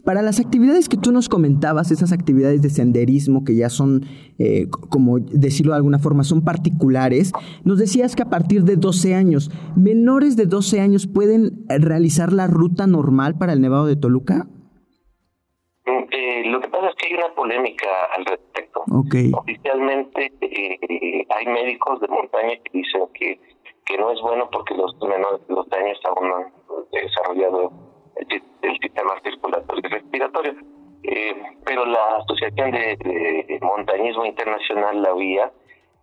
para 0.04 0.22
las 0.22 0.40
actividades 0.40 0.88
que 0.88 0.96
tú 0.96 1.12
nos 1.12 1.28
comentabas, 1.28 1.90
esas 1.90 2.12
actividades 2.12 2.62
de 2.62 2.70
senderismo 2.70 3.44
que 3.44 3.56
ya 3.56 3.68
son, 3.68 4.06
eh, 4.38 4.66
como 4.88 5.18
decirlo 5.18 5.72
de 5.72 5.78
alguna 5.78 5.98
forma, 5.98 6.24
son 6.24 6.44
particulares, 6.44 7.32
nos 7.64 7.78
decías 7.78 8.16
que 8.16 8.22
a 8.22 8.30
partir 8.30 8.62
de 8.62 8.76
12 8.76 9.14
años, 9.14 9.50
menores 9.76 10.36
de 10.36 10.46
12 10.46 10.80
años 10.80 11.06
pueden 11.06 11.64
realizar 11.68 12.32
la 12.32 12.46
ruta 12.46 12.86
normal 12.86 13.36
para 13.36 13.52
el 13.52 13.60
Nevado 13.60 13.86
de 13.86 13.96
Toluca. 13.96 14.46
Mm, 15.86 16.04
eh, 16.10 16.42
lo 16.46 16.60
que 16.60 16.68
pasa 16.68 16.88
es 16.88 16.94
que 16.96 17.06
hay 17.06 17.14
una 17.14 17.34
polémica 17.34 17.86
al 18.16 18.24
respecto. 18.24 18.82
Okay. 18.90 19.32
Oficialmente 19.34 20.32
eh, 20.40 21.26
hay 21.28 21.46
médicos 21.46 22.00
de 22.00 22.08
montaña 22.08 22.54
que 22.64 22.78
dicen 22.78 23.02
que 23.12 23.40
que 23.86 23.96
no 23.96 24.10
es 24.10 24.20
bueno 24.20 24.48
porque 24.50 24.74
los 24.74 24.94
menores 25.00 25.40
los 25.48 25.66
años 25.72 25.98
aún 26.04 26.28
no 26.28 26.36
han 26.36 26.52
desarrollado 26.92 27.72
el, 28.16 28.42
sistema 28.80 29.14
circulatorio 29.22 29.82
y 29.84 29.92
respiratorio. 29.92 30.54
Eh, 31.04 31.34
pero 31.64 31.86
la 31.86 32.16
Asociación 32.18 32.72
de, 32.72 33.58
Montañismo 33.62 34.24
Internacional, 34.24 35.02
la 35.02 35.14
UIA, 35.14 35.52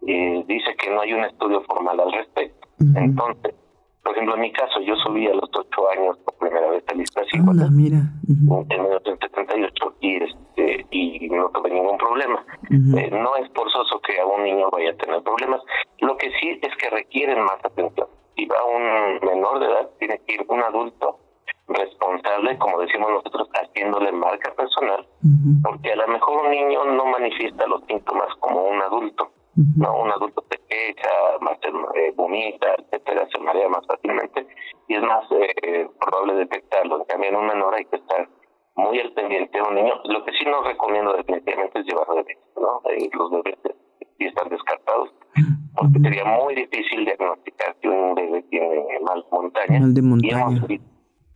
eh, 0.07 0.43
dice 0.47 0.75
que 0.77 0.89
no 0.89 1.01
hay 1.01 1.13
un 1.13 1.25
estudio 1.25 1.61
formal 1.63 1.99
al 1.99 2.11
respecto. 2.13 2.67
Entonces, 2.95 3.53
por 4.03 4.11
ejemplo, 4.11 4.35
en 4.35 4.41
mi 4.41 4.51
caso, 4.51 4.81
yo 4.81 4.95
subí 4.97 5.27
a 5.27 5.33
los 5.33 5.49
ocho 5.53 5.89
años 5.91 6.17
por 6.25 6.35
primera 6.35 6.69
vez 6.69 6.83
a 6.89 6.93
lista 6.93 7.21
Anda, 7.33 7.69
mira. 7.71 7.99
en 8.27 8.83
1978 8.83 9.95
y, 10.01 10.23
este, 10.23 10.85
y 10.91 11.29
no 11.29 11.49
tuve 11.51 11.69
ningún 11.71 11.97
problema. 11.97 12.45
Eh, 12.69 13.09
no 13.11 13.35
es 13.37 13.49
forzoso 13.55 14.01
que 14.01 14.19
a 14.19 14.25
un 14.25 14.43
niño 14.43 14.69
vaya 14.71 14.91
a 14.91 14.97
tener 14.97 15.23
problemas. 15.23 15.61
Lo 15.99 16.17
que 16.17 16.31
sí 16.39 16.59
es 16.61 16.75
que 16.77 16.89
requieren 16.89 17.45
más 17.45 17.63
atención. 17.63 18.07
Si 18.35 18.45
va 18.45 18.57
un 18.65 19.25
menor 19.25 19.59
de 19.59 19.67
edad, 19.67 19.89
tiene 19.99 20.19
que 20.27 20.33
ir 20.33 20.45
un 20.49 20.61
adulto 20.61 21.19
responsable, 21.67 22.57
como 22.57 22.79
decimos 22.81 23.09
nosotros, 23.09 23.47
haciéndole 23.53 24.11
marca 24.11 24.53
personal, 24.53 25.07
porque 25.63 25.93
a 25.93 25.95
lo 25.95 26.07
mejor 26.07 26.45
un 26.45 26.51
niño 26.51 26.83
no 26.85 27.05
manifiesta 27.05 27.65
los 27.67 27.83
síntomas 27.85 28.27
como 28.39 28.65
un 28.65 28.81
adulto. 28.81 29.31
¿No? 29.55 30.01
Un 30.01 30.11
adulto 30.11 30.43
se 30.49 30.57
queja, 30.67 31.37
más 31.41 31.57
eh, 31.95 32.11
vomita, 32.15 32.75
etcétera, 32.77 33.27
se 33.31 33.39
marea 33.39 33.69
más 33.69 33.85
fácilmente 33.85 34.47
y 34.87 34.95
es 34.95 35.01
más 35.01 35.25
eh, 35.31 35.87
probable 35.99 36.35
detectarlo. 36.35 36.99
En 36.99 37.05
cambio, 37.05 37.29
en 37.29 37.35
un 37.35 37.47
menor 37.47 37.75
hay 37.75 37.85
que 37.85 37.97
estar 37.97 38.27
muy 38.75 38.99
al 38.99 39.11
pendiente 39.13 39.57
de 39.57 39.63
un 39.63 39.75
niño. 39.75 39.93
Lo 40.05 40.25
que 40.25 40.31
sí 40.33 40.45
no 40.45 40.63
recomiendo 40.63 41.13
definitivamente 41.13 41.79
es 41.79 41.85
llevar 41.85 42.07
bebés, 42.09 42.37
¿no? 42.55 42.81
Eh, 42.89 43.09
los 43.13 43.31
bebés 43.31 43.57
sí 44.17 44.25
están 44.25 44.49
descartados, 44.49 45.13
porque 45.75 45.99
sería 45.99 46.25
muy 46.25 46.55
difícil 46.55 47.05
diagnosticar 47.05 47.75
que 47.81 47.89
un 47.89 48.15
bebé 48.15 48.41
tiene 48.43 48.99
mal 49.01 49.23
montaña. 49.31 49.79
Mal 49.79 49.93
de 49.93 50.01
montaña. 50.01 50.77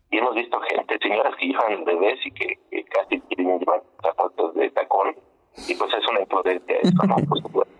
Y 0.10 0.18
hemos, 0.20 0.36
visto 0.36 0.58
gente, 0.62 0.98
señoras 1.02 1.36
que 1.36 1.48
llevan 1.48 1.84
bebés 1.84 2.18
y 2.26 2.32
que, 2.32 2.58
casi 2.86 3.20
quieren 3.22 3.60
llevar 3.60 3.84
zapatos 4.02 4.56
de 4.56 4.70
tacón, 4.72 5.16
y 5.68 5.76
pues 5.76 5.94
es 5.94 6.08
una 6.10 6.22
imprudencia 6.22 6.78
eso, 6.82 7.08
¿no? 7.08 7.16
Por 7.28 7.42
supuesto. 7.42 7.77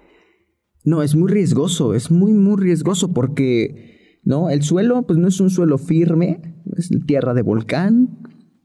No, 0.88 1.04
es 1.04 1.18
muy 1.18 1.30
riesgoso, 1.30 1.94
es 1.94 2.12
muy, 2.12 2.32
muy 2.32 2.56
riesgoso 2.56 3.12
porque, 3.12 4.22
¿no? 4.24 4.50
El 4.50 4.62
suelo, 4.62 5.06
pues 5.06 5.20
no 5.20 5.28
es 5.28 5.42
un 5.42 5.50
suelo 5.50 5.78
firme, 5.78 6.40
es 6.78 6.90
tierra 7.06 7.34
de 7.34 7.42
volcán, 7.42 8.20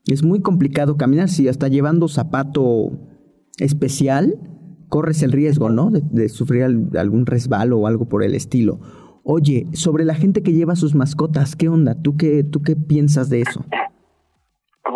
es 0.06 0.22
muy 0.22 0.38
complicado 0.38 0.96
caminar. 0.96 1.28
Si 1.28 1.48
hasta 1.48 1.66
llevando 1.66 2.06
zapato 2.06 2.92
especial, 3.58 4.36
corres 4.88 5.24
el 5.24 5.32
riesgo, 5.32 5.68
¿no? 5.68 5.90
De, 5.90 6.28
sufrir 6.28 6.62
algún 6.96 7.26
resbalo 7.26 7.80
o 7.80 7.88
algo 7.88 8.08
por 8.08 8.22
el 8.22 8.36
estilo. 8.36 8.78
Oye, 9.24 9.66
sobre 9.72 10.04
la 10.04 10.14
gente 10.14 10.44
que 10.44 10.52
lleva 10.52 10.76
sus 10.76 10.94
mascotas, 10.94 11.56
¿qué 11.56 11.68
onda? 11.68 12.00
¿Tú 12.02 12.16
qué, 12.16 12.44
tú 12.44 12.62
qué 12.62 12.76
piensas 12.76 13.30
de 13.30 13.40
eso? 13.40 13.64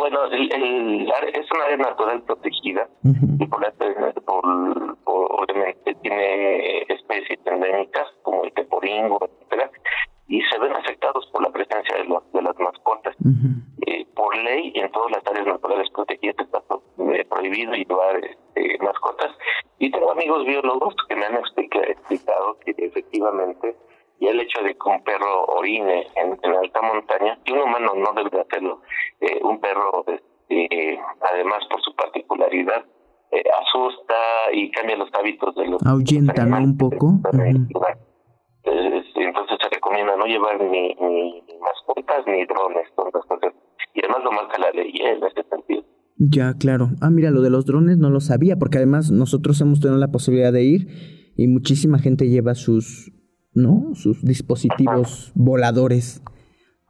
Bueno, 0.09 0.25
el, 0.27 1.13
es 1.35 1.51
una 1.51 1.65
área 1.65 1.77
natural 1.79 2.23
protegida 2.23 2.89
y 3.41 3.47
por, 3.49 3.75
por, 4.25 4.97
obviamente 5.05 5.97
tiene 6.01 6.83
especies 6.83 7.41
endémicas 7.45 8.07
como 8.23 8.45
el 8.45 8.53
teporingo, 8.53 9.19
etcétera, 9.21 9.69
y 10.29 10.41
se 10.43 10.59
ven 10.61 10.77
afectados 10.77 11.29
por 11.33 11.43
la 11.43 11.51
presencia 11.51 11.97
de, 11.97 12.05
los, 12.05 12.23
de 12.33 12.41
las 12.41 12.57
mascotas. 12.57 13.17
Eh, 13.89 14.07
por 14.15 14.37
ley, 14.37 14.71
en 14.77 14.93
todas 14.93 15.11
las 15.11 15.27
áreas 15.27 15.47
naturales 15.49 15.91
protegidas 15.91 16.37
está 16.39 16.63
eh, 17.13 17.25
prohibido 17.25 17.73
llevar 17.73 18.25
este, 18.25 18.79
mascotas. 18.85 19.33
Y 19.81 19.91
tengo 19.91 20.13
amigos 20.13 20.47
biólogos 20.47 20.95
que 21.09 21.17
me 21.17 21.27
han 21.27 21.35
explicado 21.35 22.59
que 22.65 22.77
efectivamente 22.79 23.75
y 24.19 24.27
el 24.27 24.41
hecho 24.41 24.63
de 24.63 24.75
que 24.75 24.89
un 24.89 25.03
perro 25.05 25.45
orine 25.47 26.07
en, 26.17 26.33
alta 26.55 26.83
montaña, 26.83 27.39
y 27.45 27.53
un 27.53 27.61
humano 27.61 27.93
no 27.95 28.13
debe 28.23 28.41
hacerlo, 28.41 28.81
eh, 29.21 29.41
un 29.43 29.61
perro, 29.61 30.05
este, 30.07 30.99
además 31.33 31.61
por 31.71 31.83
su 31.83 31.95
particularidad, 31.95 32.85
eh, 33.33 33.43
asusta 33.61 34.15
y 34.53 34.71
cambia 34.71 34.97
los 34.97 35.11
hábitos 35.13 35.55
de 35.57 35.67
los 35.67 35.85
ahuyenta 35.85 36.45
un 36.45 36.79
poco. 36.79 37.21
Entonces 38.65 39.59
se 39.61 39.69
recomienda 39.71 40.17
no 40.17 40.27
llevar 40.27 40.61
ni, 40.61 40.95
ni 40.95 41.45
mascotas 41.61 42.27
ni 42.27 42.45
drones 42.47 42.89
y 43.95 44.01
además 44.01 44.25
lo 44.25 44.33
marca 44.33 44.59
la 44.59 44.71
ley 44.71 44.91
¿eh? 45.01 45.17
en 45.17 45.25
ese 45.25 45.49
sentido. 45.49 45.83
Ya 46.19 46.55
claro. 46.55 46.91
Ah 47.01 47.11
mira 47.11 47.31
lo 47.31 47.41
de 47.41 47.51
los 47.51 47.67
drones 47.67 47.99
no 47.99 48.11
lo 48.11 48.21
sabía 48.21 48.57
porque 48.57 48.79
además 48.79 49.11
nosotros 49.11 49.61
hemos 49.61 49.81
tenido 49.81 49.99
la 49.99 50.13
posibilidad 50.13 50.53
de 50.53 50.63
ir 50.63 51.33
y 51.37 51.49
muchísima 51.49 51.99
gente 51.99 52.29
lleva 52.29 52.55
sus 52.55 53.13
no 53.57 53.95
sus 53.95 54.25
dispositivos 54.25 55.33
voladores 55.35 56.23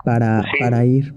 para 0.05 0.43
para 0.61 0.85
ir. 0.85 1.15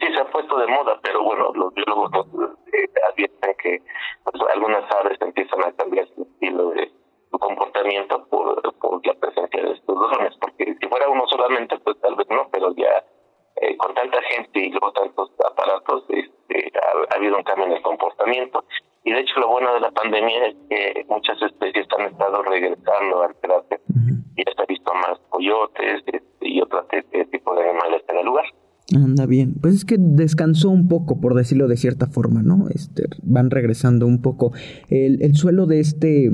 Sí 0.00 0.06
se 0.12 0.20
ha 0.20 0.30
puesto 0.30 0.58
de 0.58 0.66
moda 0.66 0.98
pero 1.02 1.22
bueno 1.24 1.52
los 1.54 1.74
biólogos 1.74 2.10
nos 2.12 2.50
eh, 2.72 2.90
advierten 3.10 3.54
que 3.62 3.82
pues, 4.24 4.42
algunas 4.54 4.84
aves 4.92 5.18
empiezan 5.20 5.62
a 5.64 5.72
cambiar 5.72 6.06
su 6.14 6.22
estilo 6.22 6.70
de, 6.70 6.90
su 7.30 7.38
comportamiento 7.38 8.26
por, 8.28 8.62
por 8.78 9.06
la 9.06 9.14
presencia 9.14 9.62
de 9.62 9.72
estos 9.72 9.96
drones, 9.96 10.34
porque 10.40 10.76
si 10.80 10.88
fuera 10.88 11.08
uno 11.08 11.26
solamente, 11.28 11.78
pues 11.78 12.00
tal 12.00 12.14
vez 12.16 12.26
no, 12.30 12.48
pero 12.50 12.74
ya 12.74 13.04
eh, 13.60 13.76
con 13.76 13.94
tanta 13.94 14.20
gente 14.22 14.60
y 14.60 14.70
luego 14.70 14.92
tantos 14.92 15.30
aparatos, 15.44 16.04
este, 16.08 16.72
ha, 16.78 17.14
habido 17.16 17.36
un 17.36 17.42
cambio 17.42 17.66
en 17.66 17.72
el 17.72 17.82
comportamiento. 17.82 18.64
Y 19.04 19.12
de 19.12 19.20
hecho 19.20 19.40
lo 19.40 19.48
bueno 19.48 19.74
de 19.74 19.80
la 19.80 19.90
pandemia 19.90 20.46
es 20.46 20.56
que 20.68 21.04
muchas 21.08 21.40
especies 21.42 21.86
han 21.98 22.06
estado 22.06 22.42
regresando 22.42 23.22
al 23.22 23.34
y 23.40 24.17
ya 24.44 24.52
se 24.54 24.62
ha 24.62 24.66
visto 24.66 24.92
más 24.94 25.18
coyotes 25.28 26.02
este, 26.06 26.48
y 26.48 26.60
otro 26.60 26.86
tipo 27.30 27.54
de 27.54 27.62
animales 27.62 28.02
en 28.08 28.16
el 28.18 28.26
lugar. 28.26 28.44
Anda 28.94 29.26
bien. 29.26 29.54
Pues 29.60 29.74
es 29.74 29.84
que 29.84 29.96
descansó 29.98 30.70
un 30.70 30.88
poco, 30.88 31.20
por 31.20 31.34
decirlo 31.34 31.68
de 31.68 31.76
cierta 31.76 32.06
forma, 32.06 32.42
¿no? 32.42 32.68
Este, 32.70 33.04
van 33.22 33.50
regresando 33.50 34.06
un 34.06 34.22
poco. 34.22 34.52
El, 34.88 35.22
el 35.22 35.34
suelo 35.34 35.66
de 35.66 35.80
este, 35.80 36.30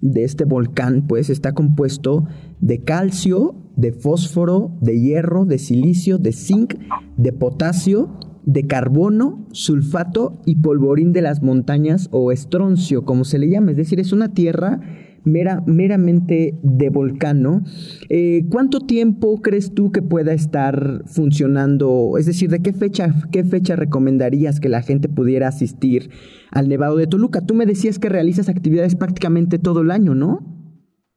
de 0.00 0.24
este 0.24 0.44
volcán, 0.44 1.06
pues, 1.06 1.28
está 1.28 1.52
compuesto 1.52 2.24
de 2.60 2.82
calcio, 2.82 3.54
de 3.76 3.92
fósforo, 3.92 4.78
de 4.80 5.00
hierro, 5.00 5.44
de 5.44 5.58
silicio, 5.58 6.18
de 6.18 6.32
zinc, 6.32 6.74
de 7.16 7.32
potasio, 7.32 8.18
de 8.44 8.66
carbono, 8.66 9.46
sulfato 9.52 10.40
y 10.46 10.56
polvorín 10.56 11.12
de 11.12 11.20
las 11.20 11.42
montañas 11.42 12.08
o 12.10 12.32
estroncio, 12.32 13.04
como 13.04 13.24
se 13.24 13.38
le 13.38 13.50
llama. 13.50 13.72
Es 13.72 13.76
decir, 13.76 14.00
es 14.00 14.12
una 14.12 14.32
tierra 14.32 14.80
mera, 15.24 15.62
meramente 15.66 16.54
de 16.62 16.90
volcán, 16.90 17.42
¿no? 17.42 17.62
Eh, 18.08 18.42
¿Cuánto 18.50 18.80
tiempo 18.80 19.40
crees 19.42 19.74
tú 19.74 19.92
que 19.92 20.02
pueda 20.02 20.32
estar 20.32 21.02
funcionando? 21.06 22.16
Es 22.18 22.26
decir, 22.26 22.50
¿de 22.50 22.62
qué 22.62 22.72
fecha, 22.72 23.08
qué 23.32 23.44
fecha 23.44 23.76
recomendarías 23.76 24.60
que 24.60 24.68
la 24.68 24.82
gente 24.82 25.08
pudiera 25.08 25.48
asistir 25.48 26.10
al 26.50 26.68
Nevado 26.68 26.96
de 26.96 27.06
Toluca? 27.06 27.44
Tú 27.46 27.54
me 27.54 27.66
decías 27.66 27.98
que 27.98 28.08
realizas 28.08 28.48
actividades 28.48 28.94
prácticamente 28.96 29.58
todo 29.58 29.80
el 29.80 29.90
año, 29.90 30.14
¿no? 30.14 30.40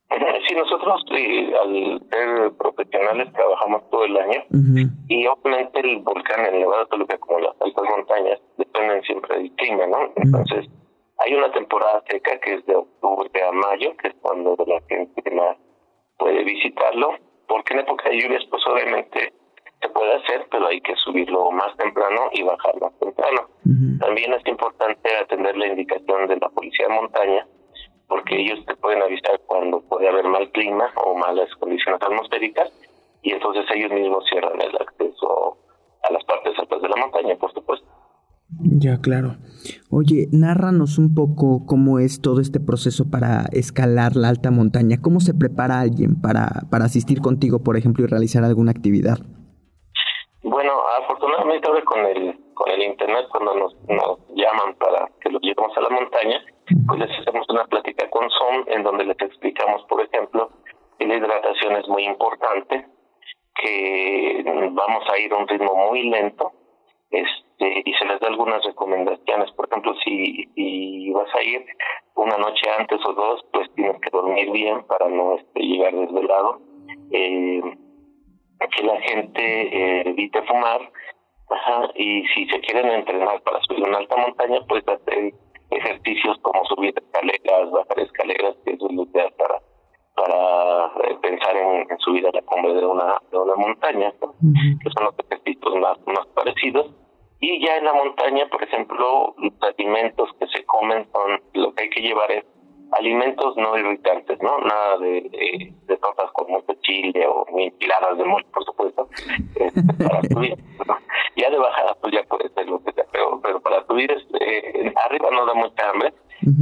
Sí, 0.46 0.56
nosotros 0.56 1.06
eh, 1.16 1.54
al 1.64 2.02
ser 2.12 2.52
profesionales 2.58 3.32
trabajamos 3.32 3.90
todo 3.90 4.04
el 4.04 4.18
año 4.18 4.40
y 5.08 5.26
obviamente 5.26 5.80
el 5.80 6.00
volcán, 6.00 6.46
el 6.52 6.60
Nevado 6.60 6.82
de 6.82 6.90
Toluca, 6.90 7.18
como 7.18 7.40
las 7.40 7.56
altas 7.62 7.86
montañas, 7.96 8.42
dependen 8.58 9.02
siempre 9.04 9.38
del 9.38 9.52
clima, 9.54 9.88
¿no? 9.88 9.98
Entonces, 10.18 10.68
hay 11.26 11.34
una 11.34 11.52
temporada 11.52 12.04
seca 12.10 12.40
que 12.40 12.56
es 12.56 12.66
de 12.66 12.76
octubre 12.76 13.30
a 13.44 13.52
mayo, 13.52 13.96
que 13.98 14.10
es 14.10 14.16
cuando 14.22 14.56
la 14.68 14.82
gente 14.88 15.32
más 15.32 15.58
puede 16.18 16.44
visitarlo, 16.44 17.16
porque 17.48 17.74
en 17.74 17.80
época 17.82 18.10
de 18.10 18.22
lluvias 18.22 18.44
pues 18.50 18.62
obviamente 18.68 19.34
se 19.82 19.90
puede 19.90 20.16
hacer, 20.16 20.48
pero 20.50 20.68
hay 20.68 20.82
que 20.82 20.96
subirlo 20.96 21.52
más 21.52 21.76
temprano 21.78 22.30
y 22.32 22.44
bajar 22.44 22.80
más 22.80 22.98
temprano. 23.00 23.50
También 24.00 24.34
es 24.34 24.46
importante 24.48 25.10
atender 25.22 25.56
la 25.58 25.68
indicación 25.68 26.28
de 26.28 26.38
la 26.38 26.50
policía 26.50 26.88
de 26.88 26.94
montaña, 26.94 27.48
porque 28.08 28.36
ellos 28.42 28.66
te 28.66 28.76
pueden 28.76 29.02
avisar 29.02 29.40
cuando 29.46 29.82
puede 29.82 30.10
haber 30.10 30.26
mal 30.26 30.50
clima 30.52 30.92
o 31.06 31.16
malas 31.16 31.50
condiciones 31.56 32.02
atmosféricas, 32.02 32.72
y 33.22 33.32
entonces 33.32 33.66
ellos 33.74 33.92
mismos 33.92 34.26
cierran 34.30 34.60
el 34.60 34.76
acceso 34.76 35.58
a 36.04 36.14
las 36.14 36.24
partes 36.26 36.58
altas 36.60 36.82
de 36.82 36.90
la 36.90 36.96
montaña, 36.98 37.36
por 37.36 37.54
supuesto. 37.54 37.88
Ya, 38.60 39.00
claro. 39.02 39.36
Oye, 39.90 40.28
nárranos 40.32 40.98
un 40.98 41.14
poco 41.14 41.66
cómo 41.66 42.00
es 42.00 42.22
todo 42.22 42.42
este 42.42 42.60
proceso 42.60 43.10
para 43.10 43.46
escalar 43.52 44.16
la 44.16 44.30
alta 44.30 44.52
montaña. 44.52 44.98
¿Cómo 45.02 45.20
se 45.20 45.34
prepara 45.34 45.80
alguien 45.80 46.20
para, 46.22 46.48
para 46.70 46.86
asistir 46.86 47.22
contigo, 47.22 47.64
por 47.64 47.78
ejemplo, 47.78 48.04
y 48.04 48.08
realizar 48.08 48.44
alguna 48.44 48.72
actividad? 48.72 49.18
Bueno, 50.44 50.72
afortunadamente 51.02 51.68
ahora 51.68 51.84
con 51.86 52.06
el, 52.06 52.38
con 52.54 52.70
el 52.72 52.84
internet, 52.84 53.26
cuando 53.32 53.56
nos, 53.56 53.76
nos 53.88 54.20
llaman 54.36 54.76
para 54.76 55.10
que 55.22 55.30
los 55.30 55.42
llevemos 55.42 55.76
a 55.78 55.82
la 55.82 55.90
montaña, 55.90 56.42
pues 56.88 57.00
les 57.00 57.20
hacemos 57.20 57.46
una 57.50 57.66
plática 57.66 58.10
con 58.10 58.30
Zoom 58.30 58.66
en 58.68 58.84
donde 58.84 59.06
les 59.06 59.20
explicamos, 59.20 59.84
por 59.88 60.02
ejemplo, 60.02 60.50
que 61.00 61.06
la 61.06 61.16
hidratación 61.16 61.78
es 61.78 61.88
muy 61.88 62.04
importante, 62.06 62.88
que 63.56 64.44
vamos 64.46 65.04
a 65.12 65.18
ir 65.18 65.32
a 65.32 65.38
un 65.38 65.48
ritmo 65.48 65.76
muy 65.90 66.10
lento, 66.10 66.52
este, 67.14 67.84
y 67.86 67.94
se 67.94 68.06
les 68.06 68.20
da 68.20 68.28
algunas 68.28 68.64
recomendaciones. 68.66 69.52
Por 69.52 69.68
ejemplo, 69.70 69.94
si, 70.04 71.12
vas 71.12 71.30
a 71.36 71.44
ir 71.44 71.64
una 72.16 72.38
noche 72.38 72.68
antes 72.78 73.00
o 73.06 73.14
dos, 73.14 73.46
pues 73.54 73.70
tienes 73.76 74.02
que 74.02 74.10
dormir 74.12 74.52
bien 74.52 74.84
para 74.86 75.08
no 75.08 75.36
este, 75.36 75.60
llegar 75.62 75.94
desvelado. 75.94 76.60
Eh, 77.12 77.62
que 78.76 78.84
la 78.84 79.00
gente 79.02 79.42
eh, 79.42 80.04
evite 80.08 80.42
fumar. 80.44 80.82
Ajá, 81.50 81.90
y 81.96 82.26
si 82.30 82.48
se 82.48 82.60
quieren 82.62 82.90
entrenar 82.90 83.42
para 83.44 83.62
subir 83.62 83.88
una 83.88 84.00
alta 84.00 84.16
montaña, 84.18 84.60
pues 84.68 84.84
hacer 84.88 85.34
ejercicios 85.70 86.38
como 86.42 86.66
subir 86.66 86.94
escaleras, 86.98 87.70
bajar 87.72 88.00
escaleras, 88.00 88.56
que 88.66 88.72
eso 88.72 88.88
es 88.90 88.96
lo 88.96 89.06
que 89.06 89.30
para 89.38 89.62
para 90.16 90.86
eh, 91.10 91.18
pensar 91.22 91.58
en, 91.58 91.88
subir 92.00 92.26
a 92.26 92.32
la 92.32 92.42
cumbre 92.44 92.74
de 92.74 92.86
una 92.86 93.16
de 93.30 93.38
una 93.38 93.56
montaña, 93.56 94.12
que 94.12 94.90
son 94.96 95.06
los 95.06 95.16
ejercicios 95.20 95.76
más, 95.76 95.98
más 96.08 96.26
parecidos 96.34 97.03
y 97.44 97.60
ya 97.60 97.76
en 97.76 97.84
la 97.84 97.94
montaña, 97.94 98.48
por 98.48 98.64
ejemplo, 98.64 99.36
los 99.38 99.54
alimentos 99.62 100.30
que 100.40 100.48
se 100.48 100.64
comen 100.64 101.06
son, 101.12 101.42
lo 101.54 101.76
que 101.76 101.84
hay 101.84 101.90
que 101.90 102.02
llevar 102.02 102.32
es 102.32 102.46
alimentos 102.94 103.58
no 103.58 103.78
irritantes, 103.78 104.42
¿no? 104.42 104.60
Nada 104.60 104.98
de, 105.00 105.28
de, 105.30 105.74
de 105.88 105.98
tortas 105.98 106.32
con 106.32 106.50
mucho 106.50 106.74
chile 106.84 107.28
o 107.28 107.46
enchiladas 107.60 108.18
de 108.18 108.24
mole, 108.24 108.46
por 108.54 108.64
supuesto, 108.64 109.10
este, 109.56 109.82
para 110.06 110.22
subir. 110.24 110.56
Ya 111.36 111.50
de 111.50 111.58
bajada, 111.58 111.96
pues 112.00 112.14
ya 112.14 112.24
puede 112.24 112.48
ser 112.48 112.70
lo 112.70 112.82
que 112.82 112.94
sea, 112.94 113.04
pero, 113.12 113.42
pero 113.42 113.60
para 113.60 113.86
subir, 113.88 114.10
eh, 114.40 114.94
arriba 115.04 115.30
no 115.32 115.46
da 115.46 115.54
mucha 115.54 115.90
hambre, 115.90 116.14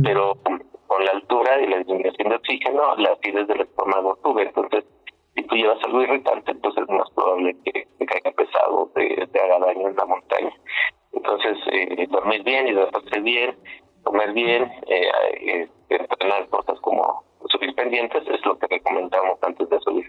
pero 0.03 0.33
con 0.87 1.05
la 1.05 1.11
altura 1.11 1.61
y 1.61 1.67
la 1.67 1.77
disminución 1.77 2.29
de 2.29 2.35
oxígeno, 2.37 2.95
la 2.95 3.11
acidez 3.11 3.47
del 3.47 3.61
estómago 3.61 4.17
sube, 4.23 4.43
entonces 4.43 4.83
si 5.35 5.43
tú 5.43 5.55
llevas 5.55 5.83
algo 5.83 6.01
irritante, 6.01 6.51
entonces 6.51 6.83
es 6.83 6.89
más 6.89 7.09
probable 7.11 7.55
que 7.63 7.87
te 7.97 8.05
caiga 8.05 8.31
pesado, 8.31 8.89
te, 8.93 9.27
te 9.27 9.39
haga 9.39 9.59
daño 9.59 9.87
en 9.87 9.95
la 9.95 10.05
montaña. 10.05 10.20
Eh, 11.97 12.07
dormir 12.09 12.43
bien, 12.43 12.67
hidratarse 12.67 13.19
bien, 13.21 13.55
comer 14.03 14.33
bien, 14.33 14.63
eh, 14.63 15.09
eh, 15.41 15.69
entrenar 15.89 16.47
cosas 16.49 16.79
como 16.81 17.23
subir 17.49 17.73
pendientes 17.75 18.23
es 18.27 18.45
lo 18.45 18.57
que 18.57 18.67
recomendamos 18.67 19.37
antes 19.41 19.69
de 19.69 19.79
subir. 19.79 20.05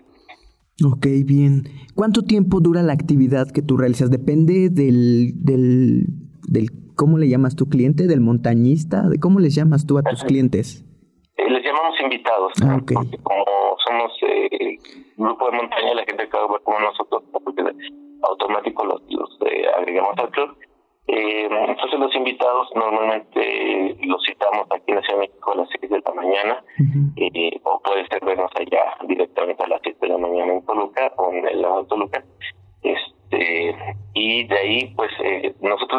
Ok, 0.85 1.07
bien. 1.25 1.65
¿Cuánto 1.95 2.23
tiempo 2.23 2.61
dura 2.61 2.83
la 2.83 2.93
actividad 2.93 3.47
que 3.53 3.63
tú 3.63 3.77
realizas? 3.77 4.11
Depende 4.11 4.69
del, 4.71 5.33
del, 5.45 6.07
del 6.49 6.71
¿cómo 6.97 7.19
le 7.19 7.29
llamas 7.29 7.57
tu 7.57 7.67
cliente? 7.67 8.07
¿Del 8.07 8.21
montañista? 8.21 9.09
¿De 9.09 9.19
cómo 9.19 9.41
les 9.41 9.55
llamas 9.55 9.87
tú 9.87 9.99
a 9.99 10.03
tus 10.03 10.25
clientes? 10.25 10.85
Eh, 11.37 11.51
les 11.51 11.65
llamamos 11.65 11.95
invitados. 12.03 12.53
Ah, 12.65 12.79
okay. 12.81 12.95
Porque 12.95 13.19
como 13.19 13.45
somos 13.87 14.13
eh, 14.23 14.79
grupo 15.17 15.51
de 15.51 15.57
montaña, 15.57 15.95
la 15.95 16.05
gente 16.05 16.29
que 16.29 16.37
va 16.37 16.59
como 16.63 16.81
nosotros, 16.81 17.23
porque 17.45 17.63
automático 18.23 18.85
los, 18.85 19.03
los 19.11 19.39
eh, 19.47 19.67
agregamos 19.77 20.17
al 20.19 20.31
club 20.31 20.57
eh, 21.09 21.49
entonces 21.51 21.99
los 21.99 22.15
invitados 22.15 22.69
normalmente 22.77 23.97
los 24.05 24.23
citamos 24.25 24.67
aquí 24.71 24.85
en 24.87 24.95
la 24.95 25.03
Ciudad 25.03 25.21
de 25.21 25.27
México 25.27 25.53
a 25.53 25.57
las 25.57 25.69
6 25.81 25.91
de 25.91 26.01
la 26.01 26.15
mañana 26.15 26.65
eh, 27.17 27.61
o 27.65 27.81
puede 27.81 28.07
ser 28.07 28.25
vernos 28.25 28.51
allá 28.55 28.97
directamente 29.09 29.65
a 29.65 29.67
las 29.67 29.81
7 29.83 29.99
de 30.01 30.09
la 30.13 30.19
mañana 30.19 30.53
en 30.53 30.65
Toluca 30.65 31.13
o 31.17 31.33
en 31.33 31.49
el 31.49 31.61
lado 31.61 31.83
de 31.83 31.89
Toluca. 31.89 32.25
Este, 32.83 33.77
y 34.15 34.47
de 34.47 34.59
ahí 34.59 34.95
pues 34.95 35.11
eh, 35.25 35.53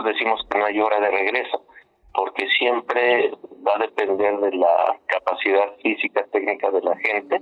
nosotros 0.03 0.15
decimos 0.15 0.45
que 0.49 0.57
no 0.57 0.65
hay 0.65 0.79
hora 0.79 0.99
de 0.99 1.09
regreso 1.09 1.63
porque 2.13 2.47
siempre 2.59 3.31
va 3.65 3.73
a 3.75 3.79
depender 3.79 4.37
de 4.37 4.57
la 4.57 4.99
capacidad 5.07 5.75
física 5.81 6.23
técnica 6.31 6.69
de 6.69 6.81
la 6.81 6.95
gente 6.97 7.41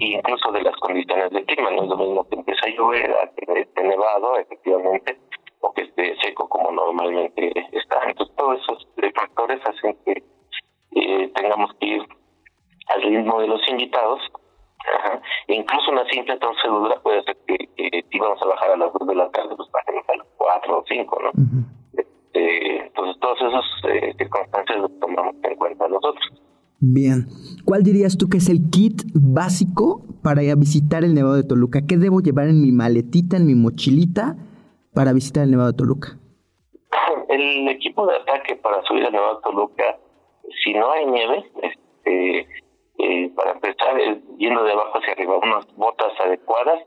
e 0.00 0.04
incluso 0.04 0.50
de 0.52 0.62
las 0.62 0.74
condiciones 0.76 1.30
del 1.30 1.44
clima. 1.44 1.70
No 1.72 1.82
es 1.82 1.88
lo 1.88 1.96
mismo 1.96 2.28
que 2.28 2.36
empieza 2.36 2.66
a 2.66 2.70
llover 2.70 3.10
a 3.10 3.30
que 3.34 3.60
esté 3.60 3.82
nevado, 3.82 4.38
efectivamente, 4.38 5.18
o 5.60 5.72
que 5.74 5.82
esté 5.82 6.16
seco 6.22 6.48
como 6.48 6.70
normalmente 6.70 7.52
está. 7.72 8.00
Entonces 8.06 8.34
todos 8.36 8.60
esos 8.62 8.88
eh, 9.02 9.12
factores 9.14 9.60
hacen 9.66 9.98
que 10.06 10.22
eh, 10.92 11.30
tengamos 11.34 11.74
que 11.74 11.86
ir 11.86 12.02
al 12.86 13.02
ritmo 13.02 13.40
de 13.40 13.48
los 13.48 13.60
invitados. 13.68 14.20
E 15.48 15.54
incluso 15.54 15.90
una 15.90 16.06
simple 16.06 16.38
torcedura 16.38 16.98
puede 17.02 17.22
ser 17.24 17.36
que 17.46 18.04
si 18.10 18.18
vamos 18.18 18.40
a 18.40 18.46
bajar 18.46 18.70
a 18.70 18.76
las 18.76 18.92
2 18.94 19.08
de 19.08 19.14
la 19.16 19.30
tarde, 19.30 19.54
pues 19.54 19.68
bajemos 19.70 20.08
a 20.08 20.16
las 20.16 20.26
4 20.38 20.78
o 20.78 20.84
5, 20.86 21.18
¿no? 21.22 21.30
Entonces 22.38 23.20
todas 23.20 23.38
esas 23.40 23.64
eh, 23.92 24.14
circunstancias 24.18 24.80
las 24.80 25.00
tomamos 25.00 25.34
en 25.42 25.56
cuenta 25.56 25.88
nosotros. 25.88 26.24
Bien. 26.80 27.26
¿Cuál 27.64 27.82
dirías 27.82 28.16
tú 28.16 28.28
que 28.28 28.38
es 28.38 28.48
el 28.48 28.70
kit 28.70 29.02
básico 29.14 30.02
para 30.22 30.42
ir 30.42 30.52
a 30.52 30.54
visitar 30.54 31.04
el 31.04 31.14
Nevado 31.14 31.34
de 31.34 31.42
Toluca? 31.42 31.80
¿Qué 31.88 31.96
debo 31.96 32.20
llevar 32.20 32.48
en 32.48 32.62
mi 32.62 32.70
maletita, 32.72 33.36
en 33.36 33.46
mi 33.46 33.54
mochilita? 33.54 34.36
para 34.98 35.12
visitar 35.12 35.44
el 35.44 35.52
Nevado 35.52 35.70
de 35.70 35.76
Toluca? 35.76 36.08
El 37.28 37.68
equipo 37.68 38.04
de 38.04 38.16
ataque 38.16 38.56
para 38.56 38.82
subir 38.82 39.04
al 39.04 39.12
Nevado 39.12 39.36
de 39.36 39.42
Toluca, 39.42 39.96
si 40.64 40.74
no 40.74 40.90
hay 40.90 41.06
nieve, 41.06 41.44
este, 41.62 42.40
eh, 42.98 43.30
para 43.36 43.52
empezar, 43.52 43.96
yendo 44.38 44.64
de 44.64 44.72
abajo 44.72 44.98
hacia 44.98 45.12
arriba, 45.12 45.38
unas 45.38 45.72
botas 45.76 46.12
adecuadas 46.24 46.80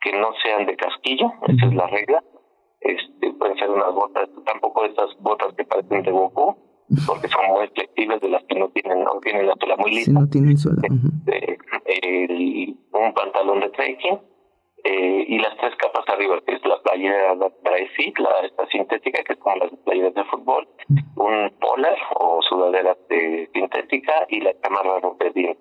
que 0.00 0.12
no 0.12 0.28
sean 0.40 0.66
de 0.66 0.76
casquillo, 0.76 1.32
esa 1.48 1.66
es 1.66 1.74
la 1.74 1.86
regla. 1.88 2.22
Este, 2.80 3.32
pueden 3.32 3.56
ser 3.56 3.70
unas 3.70 3.92
botas, 3.92 4.28
tampoco 4.44 4.84
estas 4.84 5.16
botas 5.20 5.52
que 5.54 5.64
parecen 5.64 6.02
de 6.02 6.10
Goku, 6.10 6.56
porque 7.06 7.28
son 7.28 7.46
muy 7.48 7.66
flexibles 7.68 8.20
de 8.20 8.28
las 8.28 8.44
que 8.44 8.58
no 8.58 8.68
tienen, 8.70 9.02
no 9.04 9.18
tienen 9.20 9.46
la 9.46 9.54
tela 9.56 9.76
muy 9.76 9.90
lisa. 9.90 10.12
no 10.12 10.28
tienen 10.28 10.56
suela. 10.56 10.80
Este, 11.26 11.58
un 12.92 13.14
pantalón 13.14 13.60
de 13.60 13.70
trekking 13.70 14.18
eh, 14.84 15.24
y 15.28 15.38
las 15.38 15.56
tres 15.58 15.74
capas 15.76 16.04
arriba, 16.08 16.40
que 16.46 16.54
es 16.54 16.64
la 16.64 16.80
playera 16.82 17.34
dry 17.34 17.86
fit, 17.96 18.18
la 18.18 18.30
esta 18.46 18.66
sintética, 18.68 19.22
que 19.24 19.32
es 19.32 19.38
como 19.38 19.56
las 19.56 19.70
playeras 19.84 20.14
de 20.14 20.24
fútbol, 20.24 20.68
un 21.16 21.50
polar 21.60 21.98
o 22.16 22.40
sudadera 22.42 22.96
de, 23.08 23.50
sintética 23.52 24.26
y 24.28 24.40
la 24.40 24.54
cámara 24.60 25.00
de 25.00 25.58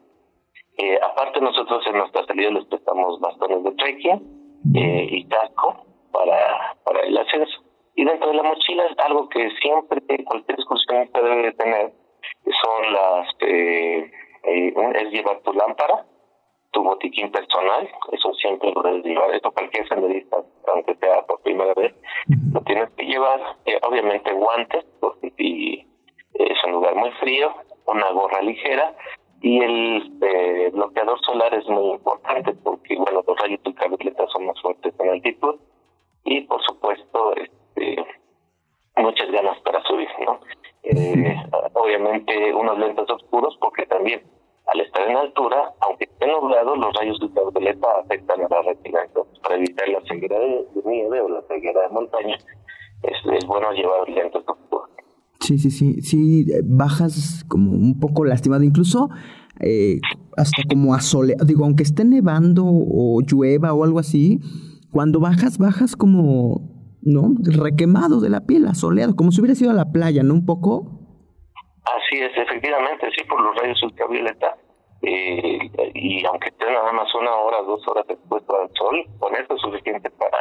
eh, 0.79 0.99
aparte 1.11 1.41
nosotros 1.41 1.83
en 1.87 1.97
nuestra 1.97 2.23
salida 2.27 2.51
les 2.51 2.65
prestamos 2.65 3.19
bastones 3.19 3.63
de 3.63 3.71
trekking 3.71 4.61
eh, 4.75 5.07
y 5.09 5.27
casco 5.27 5.86
para, 6.17 6.75
para 6.83 7.01
el 7.01 7.17
ascenso. 7.17 7.61
Y 7.95 8.05
dentro 8.05 8.29
de 8.29 8.35
la 8.35 8.43
mochila, 8.43 8.83
algo 9.05 9.29
que 9.29 9.49
siempre 9.61 10.01
cualquier 10.25 10.59
excursionista 10.59 11.21
debe 11.21 11.51
tener 11.53 11.91
son 12.63 12.93
las, 12.93 13.27
eh, 13.41 14.11
eh, 14.43 14.73
es 14.95 15.11
llevar 15.11 15.39
tu 15.41 15.53
lámpara, 15.53 16.05
tu 16.71 16.83
botiquín 16.83 17.31
personal, 17.31 17.89
eso 18.11 18.33
siempre 18.35 18.71
lo 18.71 18.81
debes 18.81 19.03
llevar, 19.03 19.33
esto 19.33 19.51
cualquier 19.51 19.87
senderista, 19.87 20.37
aunque 20.73 20.95
sea 20.95 21.25
por 21.25 21.41
primera 21.41 21.73
vez, 21.73 21.93
lo 22.53 22.61
tienes 22.61 22.89
que 22.91 23.05
llevar, 23.05 23.39
eh, 23.65 23.79
obviamente 23.83 24.31
guantes, 24.33 24.85
porque 24.99 25.31
si 25.37 25.87
es 26.33 26.63
un 26.65 26.73
lugar 26.73 26.95
muy 26.95 27.11
frío, 27.19 27.53
una 27.85 28.11
gorra 28.11 28.41
ligera, 28.41 28.95
y 29.41 29.59
el 29.59 30.71
bloqueador 30.73 31.19
solar 31.21 31.53
es 31.53 31.67
muy 31.67 31.91
importante 31.91 32.53
porque, 32.63 32.95
bueno, 32.95 33.23
los 33.25 33.37
rayos 33.39 33.59
ultravioleta 33.65 34.27
son 34.27 34.47
más 34.47 34.59
fuertes 34.61 34.93
en 34.99 35.09
altitud 35.09 35.59
y, 36.27 36.41
por 36.41 36.61
supuesto, 36.63 37.33
este, 37.35 37.95
muchas 38.97 39.31
ganas 39.31 39.59
para 39.61 39.81
subir, 39.83 40.09
¿no? 40.25 40.39
Eh, 40.83 41.35
obviamente 41.73 42.53
unos 42.53 42.77
lentes 42.77 43.09
oscuros 43.09 43.57
porque 43.59 43.85
también 43.85 44.21
al 44.67 44.81
estar 44.81 45.09
en 45.09 45.15
altura, 45.15 45.73
aunque 45.81 46.05
esté 46.05 46.27
nublado, 46.27 46.75
los 46.75 46.93
rayos 46.93 47.21
ultravioleta 47.21 47.87
afectan 48.03 48.41
a 48.41 48.49
la 48.49 48.61
retina. 48.61 48.99
Entonces, 49.05 49.39
para 49.39 49.55
evitar 49.55 49.87
la 49.87 50.01
ceguera 50.01 50.37
de, 50.39 50.65
nieve 50.85 51.21
o 51.21 51.29
la 51.29 51.41
ceguera 51.47 51.81
de 51.83 51.89
montaña, 51.89 52.35
es, 53.03 53.47
bueno 53.47 53.71
llevar 53.71 54.09
lentes 54.09 54.43
oscuros. 54.45 54.89
Sí, 55.39 55.57
sí, 55.57 55.71
sí, 55.71 56.01
sí, 56.01 56.45
bajas 56.65 57.45
como 57.47 57.71
un 57.71 57.99
poco 58.01 58.25
lastimado, 58.25 58.63
incluso 58.63 59.09
eh, 59.61 60.01
hasta 60.35 60.63
como 60.69 60.93
asoleado, 60.93 61.45
digo, 61.45 61.63
aunque 61.63 61.83
esté 61.83 62.03
nevando 62.03 62.65
o 62.65 63.21
llueva 63.21 63.73
o 63.73 63.85
algo 63.85 63.99
así, 63.99 64.41
cuando 64.91 65.19
bajas, 65.19 65.57
bajas 65.57 65.95
como 65.95 66.77
¿no? 67.07 67.35
Requemado 67.39 68.19
de 68.19 68.29
la 68.29 68.41
piel, 68.41 68.67
asoleado, 68.67 69.15
como 69.15 69.31
si 69.31 69.39
hubiera 69.39 69.55
sido 69.55 69.71
a 69.71 69.73
la 69.73 69.91
playa, 69.91 70.23
¿no? 70.23 70.33
Un 70.33 70.45
poco. 70.45 70.83
Así 71.85 72.19
es, 72.19 72.31
efectivamente, 72.35 73.07
sí, 73.15 73.23
por 73.23 73.41
los 73.41 73.55
rayos 73.55 73.81
ultravioleta. 73.83 74.57
Eh, 75.01 75.59
y 75.93 76.25
aunque 76.25 76.49
esté 76.49 76.65
nada 76.65 76.91
más 76.91 77.07
una 77.15 77.33
hora, 77.35 77.61
dos 77.61 77.81
horas 77.87 78.05
expuesto 78.09 78.59
al 78.59 78.69
sol, 78.73 79.05
con 79.19 79.33
eso 79.35 79.55
es 79.55 79.61
suficiente 79.61 80.09
para, 80.11 80.37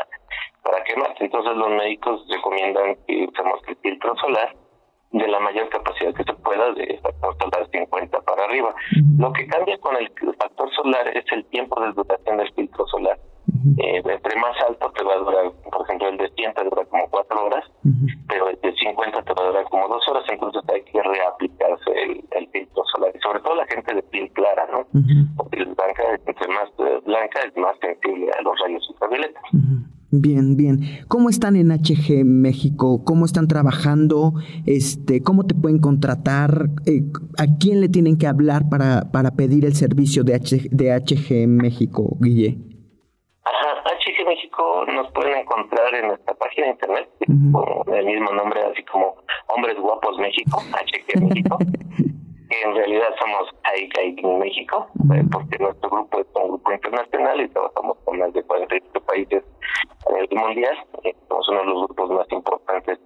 para 0.63 0.83
quemar. 0.85 1.15
Entonces 1.21 1.57
los 1.57 1.69
médicos 1.69 2.27
recomiendan 2.29 2.97
que 3.07 3.27
usemos 3.29 3.61
el 3.69 3.77
filtro 3.77 4.17
solar 4.17 4.57
de 5.13 5.29
la 5.29 5.39
mayor 5.39 5.69
capacidad 5.69 6.15
que 6.15 6.25
se 6.25 6.33
pueda, 6.35 6.73
de 6.73 6.99
factor 7.01 7.37
solar 7.39 7.69
50 7.71 8.21
para 8.23 8.45
arriba. 8.45 8.75
Lo 9.19 9.33
que 9.33 9.47
cambia 9.47 9.79
con 9.79 9.97
el 9.97 10.11
factor 10.37 10.69
solar 10.75 11.17
es 11.17 11.25
el 11.33 11.45
tiempo 11.47 11.81
de 11.81 11.93
duración 11.93 12.39
del 12.39 12.53
filtro 12.55 12.87
solar. 12.89 13.19
Eh, 13.79 14.03
entre 14.05 14.37
más 14.37 14.57
alto 14.69 14.93
te 14.93 15.05
va 15.05 15.15
a 15.15 15.19
durar, 15.19 15.53
por 15.73 15.83
ejemplo, 15.83 16.09
el 16.09 16.19
de 16.19 16.31
100 16.37 16.55
te 16.55 16.65
dura 16.65 16.85
como 16.85 17.09
4 17.11 17.47
horas, 17.47 17.65
pero 18.29 18.49
el 18.49 18.61
de 18.61 18.73
50 18.73 19.23
te 19.23 19.33
va 19.35 19.43
a 19.43 19.47
durar 19.49 19.65
como 19.65 19.89
2 19.89 20.09
horas, 20.09 20.25
entonces 20.31 20.63
hay 20.69 20.83
que 20.83 21.03
reaplicarse 21.03 21.91
el, 22.31 22.49
filtro 22.53 22.85
solar. 22.95 23.11
Y 23.15 23.19
sobre 23.19 23.41
todo 23.41 23.57
la 23.57 23.67
gente 23.67 23.95
de 23.95 24.03
piel 24.05 24.31
clara, 24.33 24.69
¿no? 24.71 24.87
Porque 25.37 25.59
la 25.59 25.65
blanca, 25.65 26.03
entre 26.27 26.49
más 26.49 26.69
eh, 26.79 27.01
blanca, 27.05 27.41
es 27.41 27.57
más 27.57 27.77
sensible 27.81 28.31
a 28.39 28.43
los 28.43 28.59
rayos 28.61 28.89
ultravioleta. 28.91 29.41
Bien, 30.13 30.57
bien. 30.57 30.81
¿Cómo 31.09 31.29
están 31.29 31.57
en 31.57 31.73
HG 31.73 32.25
México? 32.25 33.03
¿Cómo 33.05 33.25
están 33.25 33.49
trabajando? 33.49 34.35
Este, 34.65 35.23
¿Cómo 35.23 35.45
te 35.45 35.55
pueden 35.55 35.81
contratar? 35.81 36.69
Eh, 36.87 37.03
¿A 37.39 37.59
quién 37.59 37.81
le 37.81 37.89
tienen 37.89 38.17
que 38.17 38.29
hablar 38.29 38.69
para, 38.71 39.11
para 39.11 39.33
pedir 39.33 39.65
el 39.65 39.75
servicio 39.75 40.23
de, 40.23 40.39
de 40.71 40.93
HG 40.93 41.49
México, 41.49 42.17
Guille? 42.21 42.76
Nos 44.93 45.11
pueden 45.13 45.39
encontrar 45.39 45.95
en 45.95 46.09
nuestra 46.09 46.35
página 46.35 46.67
de 46.67 46.73
internet, 46.73 47.09
con 47.53 47.95
el 47.95 48.07
mismo 48.07 48.33
nombre, 48.33 48.61
así 48.63 48.83
como 48.85 49.17
Hombres 49.49 49.79
Guapos 49.79 50.19
México, 50.19 50.59
HG 50.59 51.21
México. 51.21 51.59
que 52.49 52.63
en 52.63 52.75
realidad 52.75 53.09
somos 53.19 53.51
en 53.75 54.39
México, 54.39 54.87
eh, 55.13 55.23
porque 55.33 55.59
nuestro 55.59 55.91
grupo 55.91 56.21
es 56.21 56.27
un 56.35 56.49
grupo 56.49 56.73
internacional 56.73 57.41
y 57.41 57.49
trabajamos 57.49 57.99
con 58.05 58.19
más 58.19 58.33
de 58.33 58.43
48 58.45 59.01
países 59.01 59.45
a 60.07 60.13
nivel 60.13 60.29
mundial. 60.31 60.77
Eh, 61.05 61.15
somos 61.29 61.49
uno 61.49 61.61
de 61.61 61.67
los 61.67 61.87
grupos 61.87 62.11
más 62.11 62.27
importantes 62.31 62.99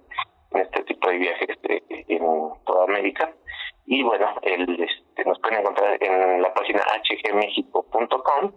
en 0.51 0.61
este 0.61 0.83
tipo 0.83 1.09
de 1.09 1.17
viajes 1.17 1.57
en 1.89 2.23
toda 2.65 2.83
América. 2.85 3.31
Y 3.87 4.03
bueno, 4.03 4.27
el, 4.43 4.83
este, 4.83 5.25
nos 5.25 5.39
pueden 5.39 5.61
encontrar 5.61 5.97
en 6.01 6.41
la 6.41 6.53
página 6.53 6.81
hgmexico.com 7.09 8.51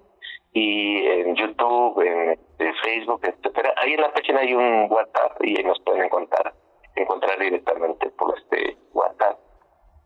y 0.54 1.04
en 1.04 1.34
YouTube, 1.34 2.00
en, 2.00 2.38
Facebook, 2.82 3.20
etcétera. 3.22 3.74
Ahí 3.76 3.92
en 3.92 4.00
la 4.00 4.12
página 4.12 4.40
hay 4.40 4.54
un 4.54 4.86
WhatsApp 4.90 5.42
y 5.42 5.56
ahí 5.58 5.64
nos 5.64 5.80
pueden 5.80 6.04
encontrar, 6.04 6.54
encontrar 6.96 7.38
directamente 7.38 8.10
por 8.10 8.34
este 8.38 8.76
WhatsApp 8.92 9.38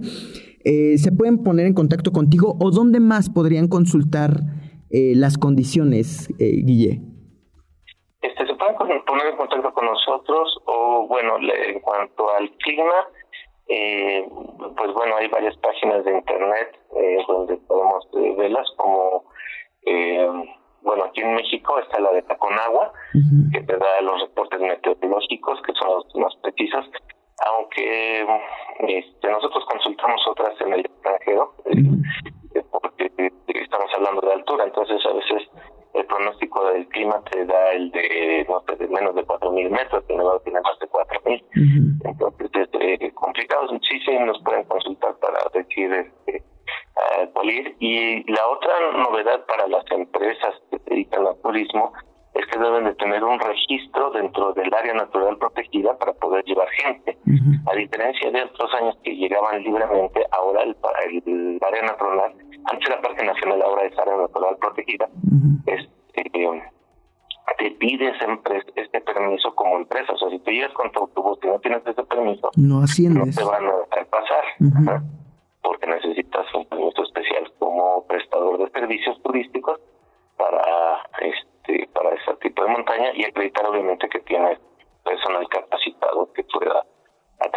eh, 0.65 0.97
se 0.99 1.11
pueden 1.11 1.39
poner 1.39 1.67
en 1.67 1.75
contacto 1.75 2.13
contigo 2.13 2.57
o 2.61 2.71
dónde 2.71 3.01
más 3.01 3.31
podrían 3.31 3.67
consultar 3.67 4.62
eh, 4.93 5.15
las 5.17 5.39
condiciones, 5.39 6.29
eh, 6.39 6.63
Guille? 6.65 7.01
Este, 8.21 8.47
se 8.47 8.55
pueden 8.55 8.77
poner 8.77 9.27
en 9.27 9.37
contacto 9.37 9.73
con 9.73 9.87
nosotros 9.87 10.61
o, 10.67 11.07
bueno, 11.09 11.39
en 11.39 11.81
cuanto 11.81 12.31
al 12.39 12.51
clima, 12.59 13.09
eh, 13.69 14.29
pues 14.77 14.93
bueno, 14.93 15.17
hay 15.17 15.29
varias 15.29 15.57
páginas 15.57 16.05
de 16.05 16.13
internet 16.13 16.79
eh, 16.97 17.17
donde 17.27 17.57
podemos 17.57 18.07
verlas, 18.37 18.69
como, 18.77 19.25
bueno, 20.83 21.05
aquí 21.05 21.23
en 21.23 21.35
México 21.35 21.79
está 21.79 21.99
la 22.01 22.13
de 22.13 22.23
Taconagua, 22.23 22.93
que 23.53 23.61
te 23.63 23.77
da 23.77 24.01
los 24.03 24.21
reportes 24.21 24.61
meteorológicos, 24.61 25.61
que 25.63 25.73
son 25.73 25.89
los 25.89 26.15
más 26.17 26.37
precisos, 26.43 26.85
aunque 27.47 28.27
este, 28.81 29.31
nosotros 29.31 29.65
consultamos 29.71 30.21
otras 30.29 30.61
en 30.61 30.75
el 30.75 30.81
extranjero, 30.81 31.55
porque 31.57 31.83
clima 36.93 37.23
te 37.31 37.45
da 37.45 37.73
el 37.73 37.91
de, 37.91 38.47
no 38.49 38.63
sé, 38.67 38.77
de 38.77 38.89
menos 38.89 39.15
de 39.15 39.25
4.000 39.27 39.71
metros, 39.71 40.05
el 40.09 40.17
Nevado 40.17 40.41
tiene 40.41 40.61
más 40.61 40.79
de 40.79 40.89
4.000. 40.89 41.45
Entonces 42.05 42.51
es 42.55 42.69
eh, 43.01 43.13
complicado, 43.15 43.69
sí, 43.69 43.99
sí, 44.05 44.19
nos 44.19 44.41
pueden 44.43 44.65
consultar 44.65 45.15
para 45.17 45.39
decir 45.53 45.93
este, 45.93 46.45
ir. 47.45 47.77
Y 47.81 48.33
la 48.33 48.49
otra 48.49 48.73
novedad 48.99 49.45
para 49.47 49.67
las 49.69 49.85
empresas 49.91 50.55
que 50.71 50.79
se 50.79 50.91
dedican 50.91 51.27
al 51.27 51.41
turismo 51.43 51.93
es 52.35 52.47
que 52.47 52.59
deben 52.59 52.85
de 52.85 52.95
tener 52.95 53.23
un 53.23 53.39
registro 53.39 54.11
dentro 54.11 54.53
del 54.55 54.73
área 54.73 54.95
natural 54.95 55.37
protegida 55.39 55.97
para 55.99 56.13
poder 56.15 56.45
llevar 56.45 56.69
gente. 56.71 57.19
A 57.67 57.75
diferencia 57.75 58.31
de 58.31 58.43
otros 58.43 58.73
años 58.75 58.97
que 59.05 59.15
llegaban 59.15 59.63
libremente, 59.63 60.25
ahora 60.33 60.63
el, 60.63 60.77
el, 61.27 61.59
área 61.63 61.83
natural, 61.83 62.35
antes 62.65 62.89
la 62.89 63.01
Parque 63.01 63.25
Nacional, 63.25 63.63
ahora 63.63 63.85
es 63.85 63.99
área 63.99 64.17
natural 64.17 64.57
protegida, 64.59 65.09
este, 65.67 66.72
te 67.59 67.71
pides 67.73 68.15
este 68.77 69.01
permiso 69.01 69.55
como 69.55 69.77
empresa. 69.77 70.13
O 70.13 70.19
sea, 70.19 70.31
si 70.31 70.39
tú 70.41 70.51
llegas 70.51 70.73
con 70.73 70.91
tu 70.93 71.01
autobús 71.01 71.39
y 71.43 71.47
no 71.47 71.59
tienes 71.61 71.87
ese 71.87 72.03
permiso, 72.05 72.51
no, 72.57 72.81
no 72.81 72.87
te 72.87 73.45
van 73.45 73.67
a 73.67 73.77
dejar 73.77 74.07
pasar. 74.07 75.03
Porque 75.63 75.87
necesitas 75.87 76.47
un 76.55 76.67
permiso 76.67 77.03
especial 77.03 77.53
como 77.59 78.05
prestador 78.07 78.59
de 78.59 78.71
servicios 78.71 79.21
turísticos 79.23 79.81
para 80.37 80.63
este 81.21 81.89
para 81.93 82.11
ese 82.11 82.35
tipo 82.41 82.65
de 82.65 82.71
montaña 82.71 83.11
y 83.15 83.25
acreditar 83.25 83.67
obviamente 83.67 84.09
que 84.09 84.21
tiene 84.21 84.59
personal 85.05 85.47
capacitado 85.49 86.33
que 86.33 86.45
pueda 86.45 86.85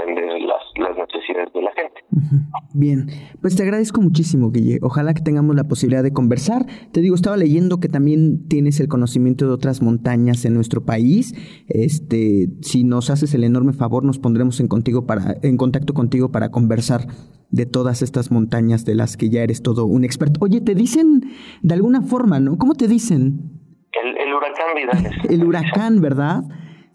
atender 0.06 0.42
las, 0.42 0.64
las 0.78 0.98
necesidades 0.98 1.54
de 1.54 1.62
la 1.62 1.72
gente. 1.74 2.02
Bien, 2.74 3.08
pues 3.42 3.56
te 3.56 3.64
agradezco 3.64 4.02
muchísimo, 4.02 4.52
Guille. 4.52 4.80
Ojalá 4.82 5.14
que 5.14 5.22
tengamos 5.22 5.56
la 5.56 5.66
posibilidad 5.66 6.04
de 6.04 6.14
conversar. 6.14 6.66
Te 6.92 7.02
digo, 7.02 7.16
estaba 7.16 7.38
leyendo 7.38 7.80
que 7.80 7.90
también 7.90 8.48
tienes 8.48 8.80
el 8.80 8.88
conocimiento 8.88 9.46
de 9.46 9.54
otras 9.54 9.82
montañas 9.82 10.46
en 10.46 10.54
nuestro 10.54 10.86
país. 10.86 11.34
Este, 11.68 12.48
si 12.62 12.84
nos 12.84 13.10
haces 13.10 13.34
el 13.34 13.44
enorme 13.44 13.74
favor, 13.74 14.04
nos 14.04 14.20
pondremos 14.20 14.60
en 14.60 14.68
contigo 14.68 15.06
para, 15.06 15.36
en 15.42 15.58
contacto 15.58 15.94
contigo 15.94 16.32
para 16.32 16.50
conversar 16.50 17.08
de 17.50 17.66
todas 17.66 18.02
estas 18.02 18.32
montañas 18.32 18.86
de 18.86 18.96
las 18.96 19.18
que 19.18 19.30
ya 19.30 19.42
eres 19.42 19.62
todo 19.62 19.86
un 19.86 20.04
experto. 20.04 20.40
Oye, 20.44 20.62
te 20.62 20.76
dicen 20.76 21.22
de 21.62 21.74
alguna 21.74 22.02
forma, 22.02 22.40
¿no? 22.40 22.58
¿Cómo 22.58 22.74
te 22.76 22.88
dicen? 22.88 23.52
El, 23.92 24.18
el 24.18 24.34
huracán 24.34 24.66
Vidales. 24.76 25.14
el 25.30 25.44
huracán, 25.44 26.02
¿verdad? 26.02 26.44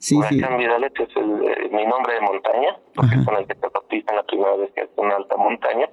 Sí, 0.01 0.17
Huracán 0.17 0.57
Vidales 0.57 0.93
es 0.99 1.15
el, 1.15 1.45
eh, 1.45 1.69
mi 1.71 1.85
nombre 1.85 2.15
de 2.15 2.21
montaña, 2.23 2.77
porque 2.95 3.17
es 3.17 3.25
con 3.25 3.37
el 3.37 3.47
que 3.47 3.55
te 3.55 3.69
bautizan 3.69 4.17
la 4.17 4.23
primera 4.23 4.57
vez 4.57 4.73
que 4.75 4.81
es 4.81 4.89
una 4.97 5.15
alta 5.15 5.37
montaña. 5.37 5.89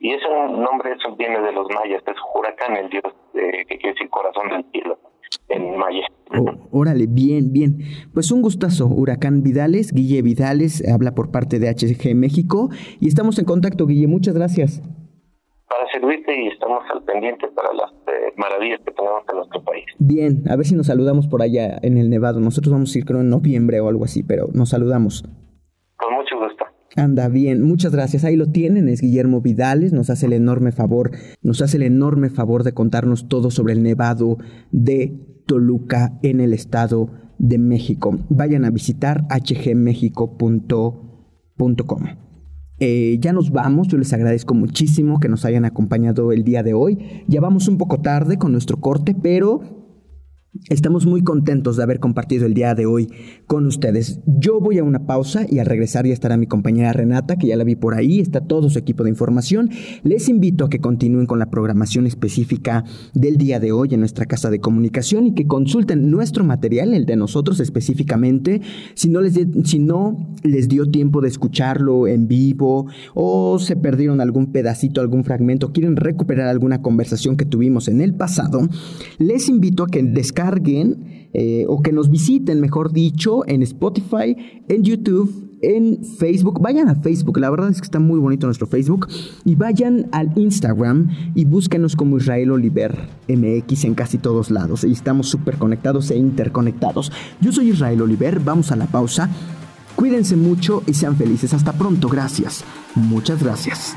Y 0.00 0.12
ese 0.14 0.26
nombre 0.26 0.92
eso 0.92 1.14
viene 1.16 1.38
de 1.38 1.52
los 1.52 1.68
mayas, 1.68 2.02
es 2.06 2.16
Huracán, 2.34 2.76
el 2.78 2.88
dios 2.88 3.04
que 3.34 3.78
quiere 3.78 3.92
decir 3.92 4.08
corazón 4.08 4.48
del 4.48 4.64
cielo 4.72 4.98
en 5.48 5.76
maya. 5.76 6.06
Oh, 6.30 6.80
órale, 6.80 7.06
bien, 7.06 7.52
bien. 7.52 7.76
Pues 8.14 8.32
un 8.32 8.40
gustazo, 8.40 8.86
Huracán 8.86 9.42
Vidales, 9.42 9.92
Guille 9.92 10.22
Vidales, 10.22 10.82
habla 10.88 11.14
por 11.14 11.30
parte 11.30 11.58
de 11.58 11.68
HG 11.68 12.14
México 12.16 12.70
y 13.00 13.06
estamos 13.06 13.38
en 13.38 13.44
contacto, 13.44 13.86
Guille, 13.86 14.06
muchas 14.06 14.34
gracias 14.34 14.82
servirte 15.92 16.42
y 16.42 16.48
estamos 16.48 16.82
al 16.92 17.02
pendiente 17.04 17.48
para 17.48 17.72
las 17.74 17.90
eh, 18.08 18.32
maravillas 18.36 18.80
que 18.84 18.92
tenemos 18.92 19.22
en 19.30 19.36
nuestro 19.36 19.62
país. 19.62 19.84
Bien, 19.98 20.42
a 20.48 20.56
ver 20.56 20.66
si 20.66 20.74
nos 20.74 20.86
saludamos 20.86 21.28
por 21.28 21.42
allá 21.42 21.78
en 21.82 21.98
el 21.98 22.10
Nevado. 22.10 22.40
Nosotros 22.40 22.72
vamos 22.72 22.94
a 22.94 22.98
ir 22.98 23.04
creo 23.04 23.20
en 23.20 23.30
noviembre 23.30 23.80
o 23.80 23.88
algo 23.88 24.04
así, 24.04 24.22
pero 24.22 24.48
nos 24.52 24.70
saludamos. 24.70 25.24
Con 25.96 26.14
mucho 26.14 26.38
gusto. 26.38 26.64
Anda 26.96 27.28
bien, 27.28 27.62
muchas 27.62 27.92
gracias. 27.92 28.24
Ahí 28.24 28.36
lo 28.36 28.46
tienen, 28.46 28.88
es 28.88 29.00
Guillermo 29.00 29.40
Vidales, 29.40 29.92
nos 29.92 30.10
hace 30.10 30.26
el 30.26 30.32
enorme 30.32 30.72
favor, 30.72 31.10
nos 31.42 31.62
hace 31.62 31.76
el 31.76 31.84
enorme 31.84 32.30
favor 32.30 32.64
de 32.64 32.74
contarnos 32.74 33.28
todo 33.28 33.50
sobre 33.50 33.72
el 33.72 33.82
Nevado 33.82 34.38
de 34.70 35.12
Toluca 35.46 36.18
en 36.22 36.40
el 36.40 36.52
Estado 36.52 37.08
de 37.38 37.58
México. 37.58 38.18
Vayan 38.28 38.64
a 38.64 38.70
visitar 38.70 39.22
hgmexico.com. 39.28 41.02
Eh, 42.84 43.18
ya 43.20 43.32
nos 43.32 43.52
vamos, 43.52 43.86
yo 43.86 43.96
les 43.96 44.12
agradezco 44.12 44.54
muchísimo 44.54 45.20
que 45.20 45.28
nos 45.28 45.44
hayan 45.44 45.64
acompañado 45.64 46.32
el 46.32 46.42
día 46.42 46.64
de 46.64 46.74
hoy. 46.74 47.22
Ya 47.28 47.40
vamos 47.40 47.68
un 47.68 47.78
poco 47.78 48.00
tarde 48.00 48.38
con 48.38 48.50
nuestro 48.50 48.80
corte, 48.80 49.14
pero 49.14 49.60
Estamos 50.68 51.06
muy 51.06 51.22
contentos 51.22 51.78
de 51.78 51.82
haber 51.82 51.98
compartido 51.98 52.44
el 52.44 52.52
día 52.52 52.74
de 52.74 52.84
hoy 52.84 53.08
con 53.46 53.64
ustedes. 53.66 54.20
Yo 54.26 54.60
voy 54.60 54.76
a 54.76 54.84
una 54.84 55.06
pausa 55.06 55.46
y 55.48 55.60
al 55.60 55.66
regresar 55.66 56.06
ya 56.06 56.12
estará 56.12 56.36
mi 56.36 56.46
compañera 56.46 56.92
Renata, 56.92 57.36
que 57.36 57.46
ya 57.46 57.56
la 57.56 57.64
vi 57.64 57.74
por 57.74 57.94
ahí, 57.94 58.20
está 58.20 58.42
todo 58.42 58.68
su 58.68 58.78
equipo 58.78 59.02
de 59.02 59.08
información. 59.08 59.70
Les 60.02 60.28
invito 60.28 60.66
a 60.66 60.68
que 60.68 60.78
continúen 60.78 61.24
con 61.24 61.38
la 61.38 61.48
programación 61.48 62.06
específica 62.06 62.84
del 63.14 63.38
día 63.38 63.60
de 63.60 63.72
hoy 63.72 63.94
en 63.94 64.00
nuestra 64.00 64.26
casa 64.26 64.50
de 64.50 64.60
comunicación 64.60 65.26
y 65.26 65.34
que 65.34 65.46
consulten 65.46 66.10
nuestro 66.10 66.44
material, 66.44 66.92
el 66.92 67.06
de 67.06 67.16
nosotros 67.16 67.58
específicamente, 67.58 68.60
si 68.92 69.08
no 69.08 69.22
les, 69.22 69.40
si 69.64 69.78
no 69.78 70.36
les 70.42 70.68
dio 70.68 70.90
tiempo 70.90 71.22
de 71.22 71.28
escucharlo 71.28 72.06
en 72.06 72.28
vivo 72.28 72.88
o 73.14 73.58
se 73.58 73.74
perdieron 73.74 74.20
algún 74.20 74.52
pedacito, 74.52 75.00
algún 75.00 75.24
fragmento, 75.24 75.72
quieren 75.72 75.96
recuperar 75.96 76.48
alguna 76.48 76.82
conversación 76.82 77.38
que 77.38 77.46
tuvimos 77.46 77.88
en 77.88 78.02
el 78.02 78.12
pasado, 78.12 78.68
les 79.18 79.48
invito 79.48 79.84
a 79.84 79.86
que 79.86 80.02
descarguen 80.02 80.41
descarguen 80.42 81.30
eh, 81.34 81.64
o 81.68 81.82
que 81.82 81.92
nos 81.92 82.10
visiten, 82.10 82.60
mejor 82.60 82.92
dicho, 82.92 83.46
en 83.46 83.62
Spotify, 83.62 84.36
en 84.68 84.82
YouTube, 84.82 85.58
en 85.62 86.04
Facebook. 86.04 86.60
Vayan 86.60 86.88
a 86.88 86.96
Facebook, 86.96 87.38
la 87.38 87.48
verdad 87.48 87.70
es 87.70 87.80
que 87.80 87.84
está 87.84 88.00
muy 88.00 88.18
bonito 88.18 88.46
nuestro 88.46 88.66
Facebook. 88.66 89.08
Y 89.44 89.54
vayan 89.54 90.08
al 90.12 90.36
Instagram 90.36 91.08
y 91.34 91.44
búsquenos 91.44 91.96
como 91.96 92.18
Israel 92.18 92.50
Oliver 92.50 93.08
MX 93.28 93.84
en 93.84 93.94
casi 93.94 94.18
todos 94.18 94.50
lados. 94.50 94.84
Y 94.84 94.92
estamos 94.92 95.28
súper 95.28 95.56
conectados 95.56 96.10
e 96.10 96.16
interconectados. 96.16 97.12
Yo 97.40 97.52
soy 97.52 97.70
Israel 97.70 98.02
Oliver, 98.02 98.40
vamos 98.40 98.70
a 98.72 98.76
la 98.76 98.86
pausa. 98.86 99.30
Cuídense 99.96 100.36
mucho 100.36 100.82
y 100.86 100.94
sean 100.94 101.16
felices. 101.16 101.54
Hasta 101.54 101.72
pronto, 101.72 102.08
gracias. 102.08 102.64
Muchas 102.94 103.42
gracias. 103.42 103.94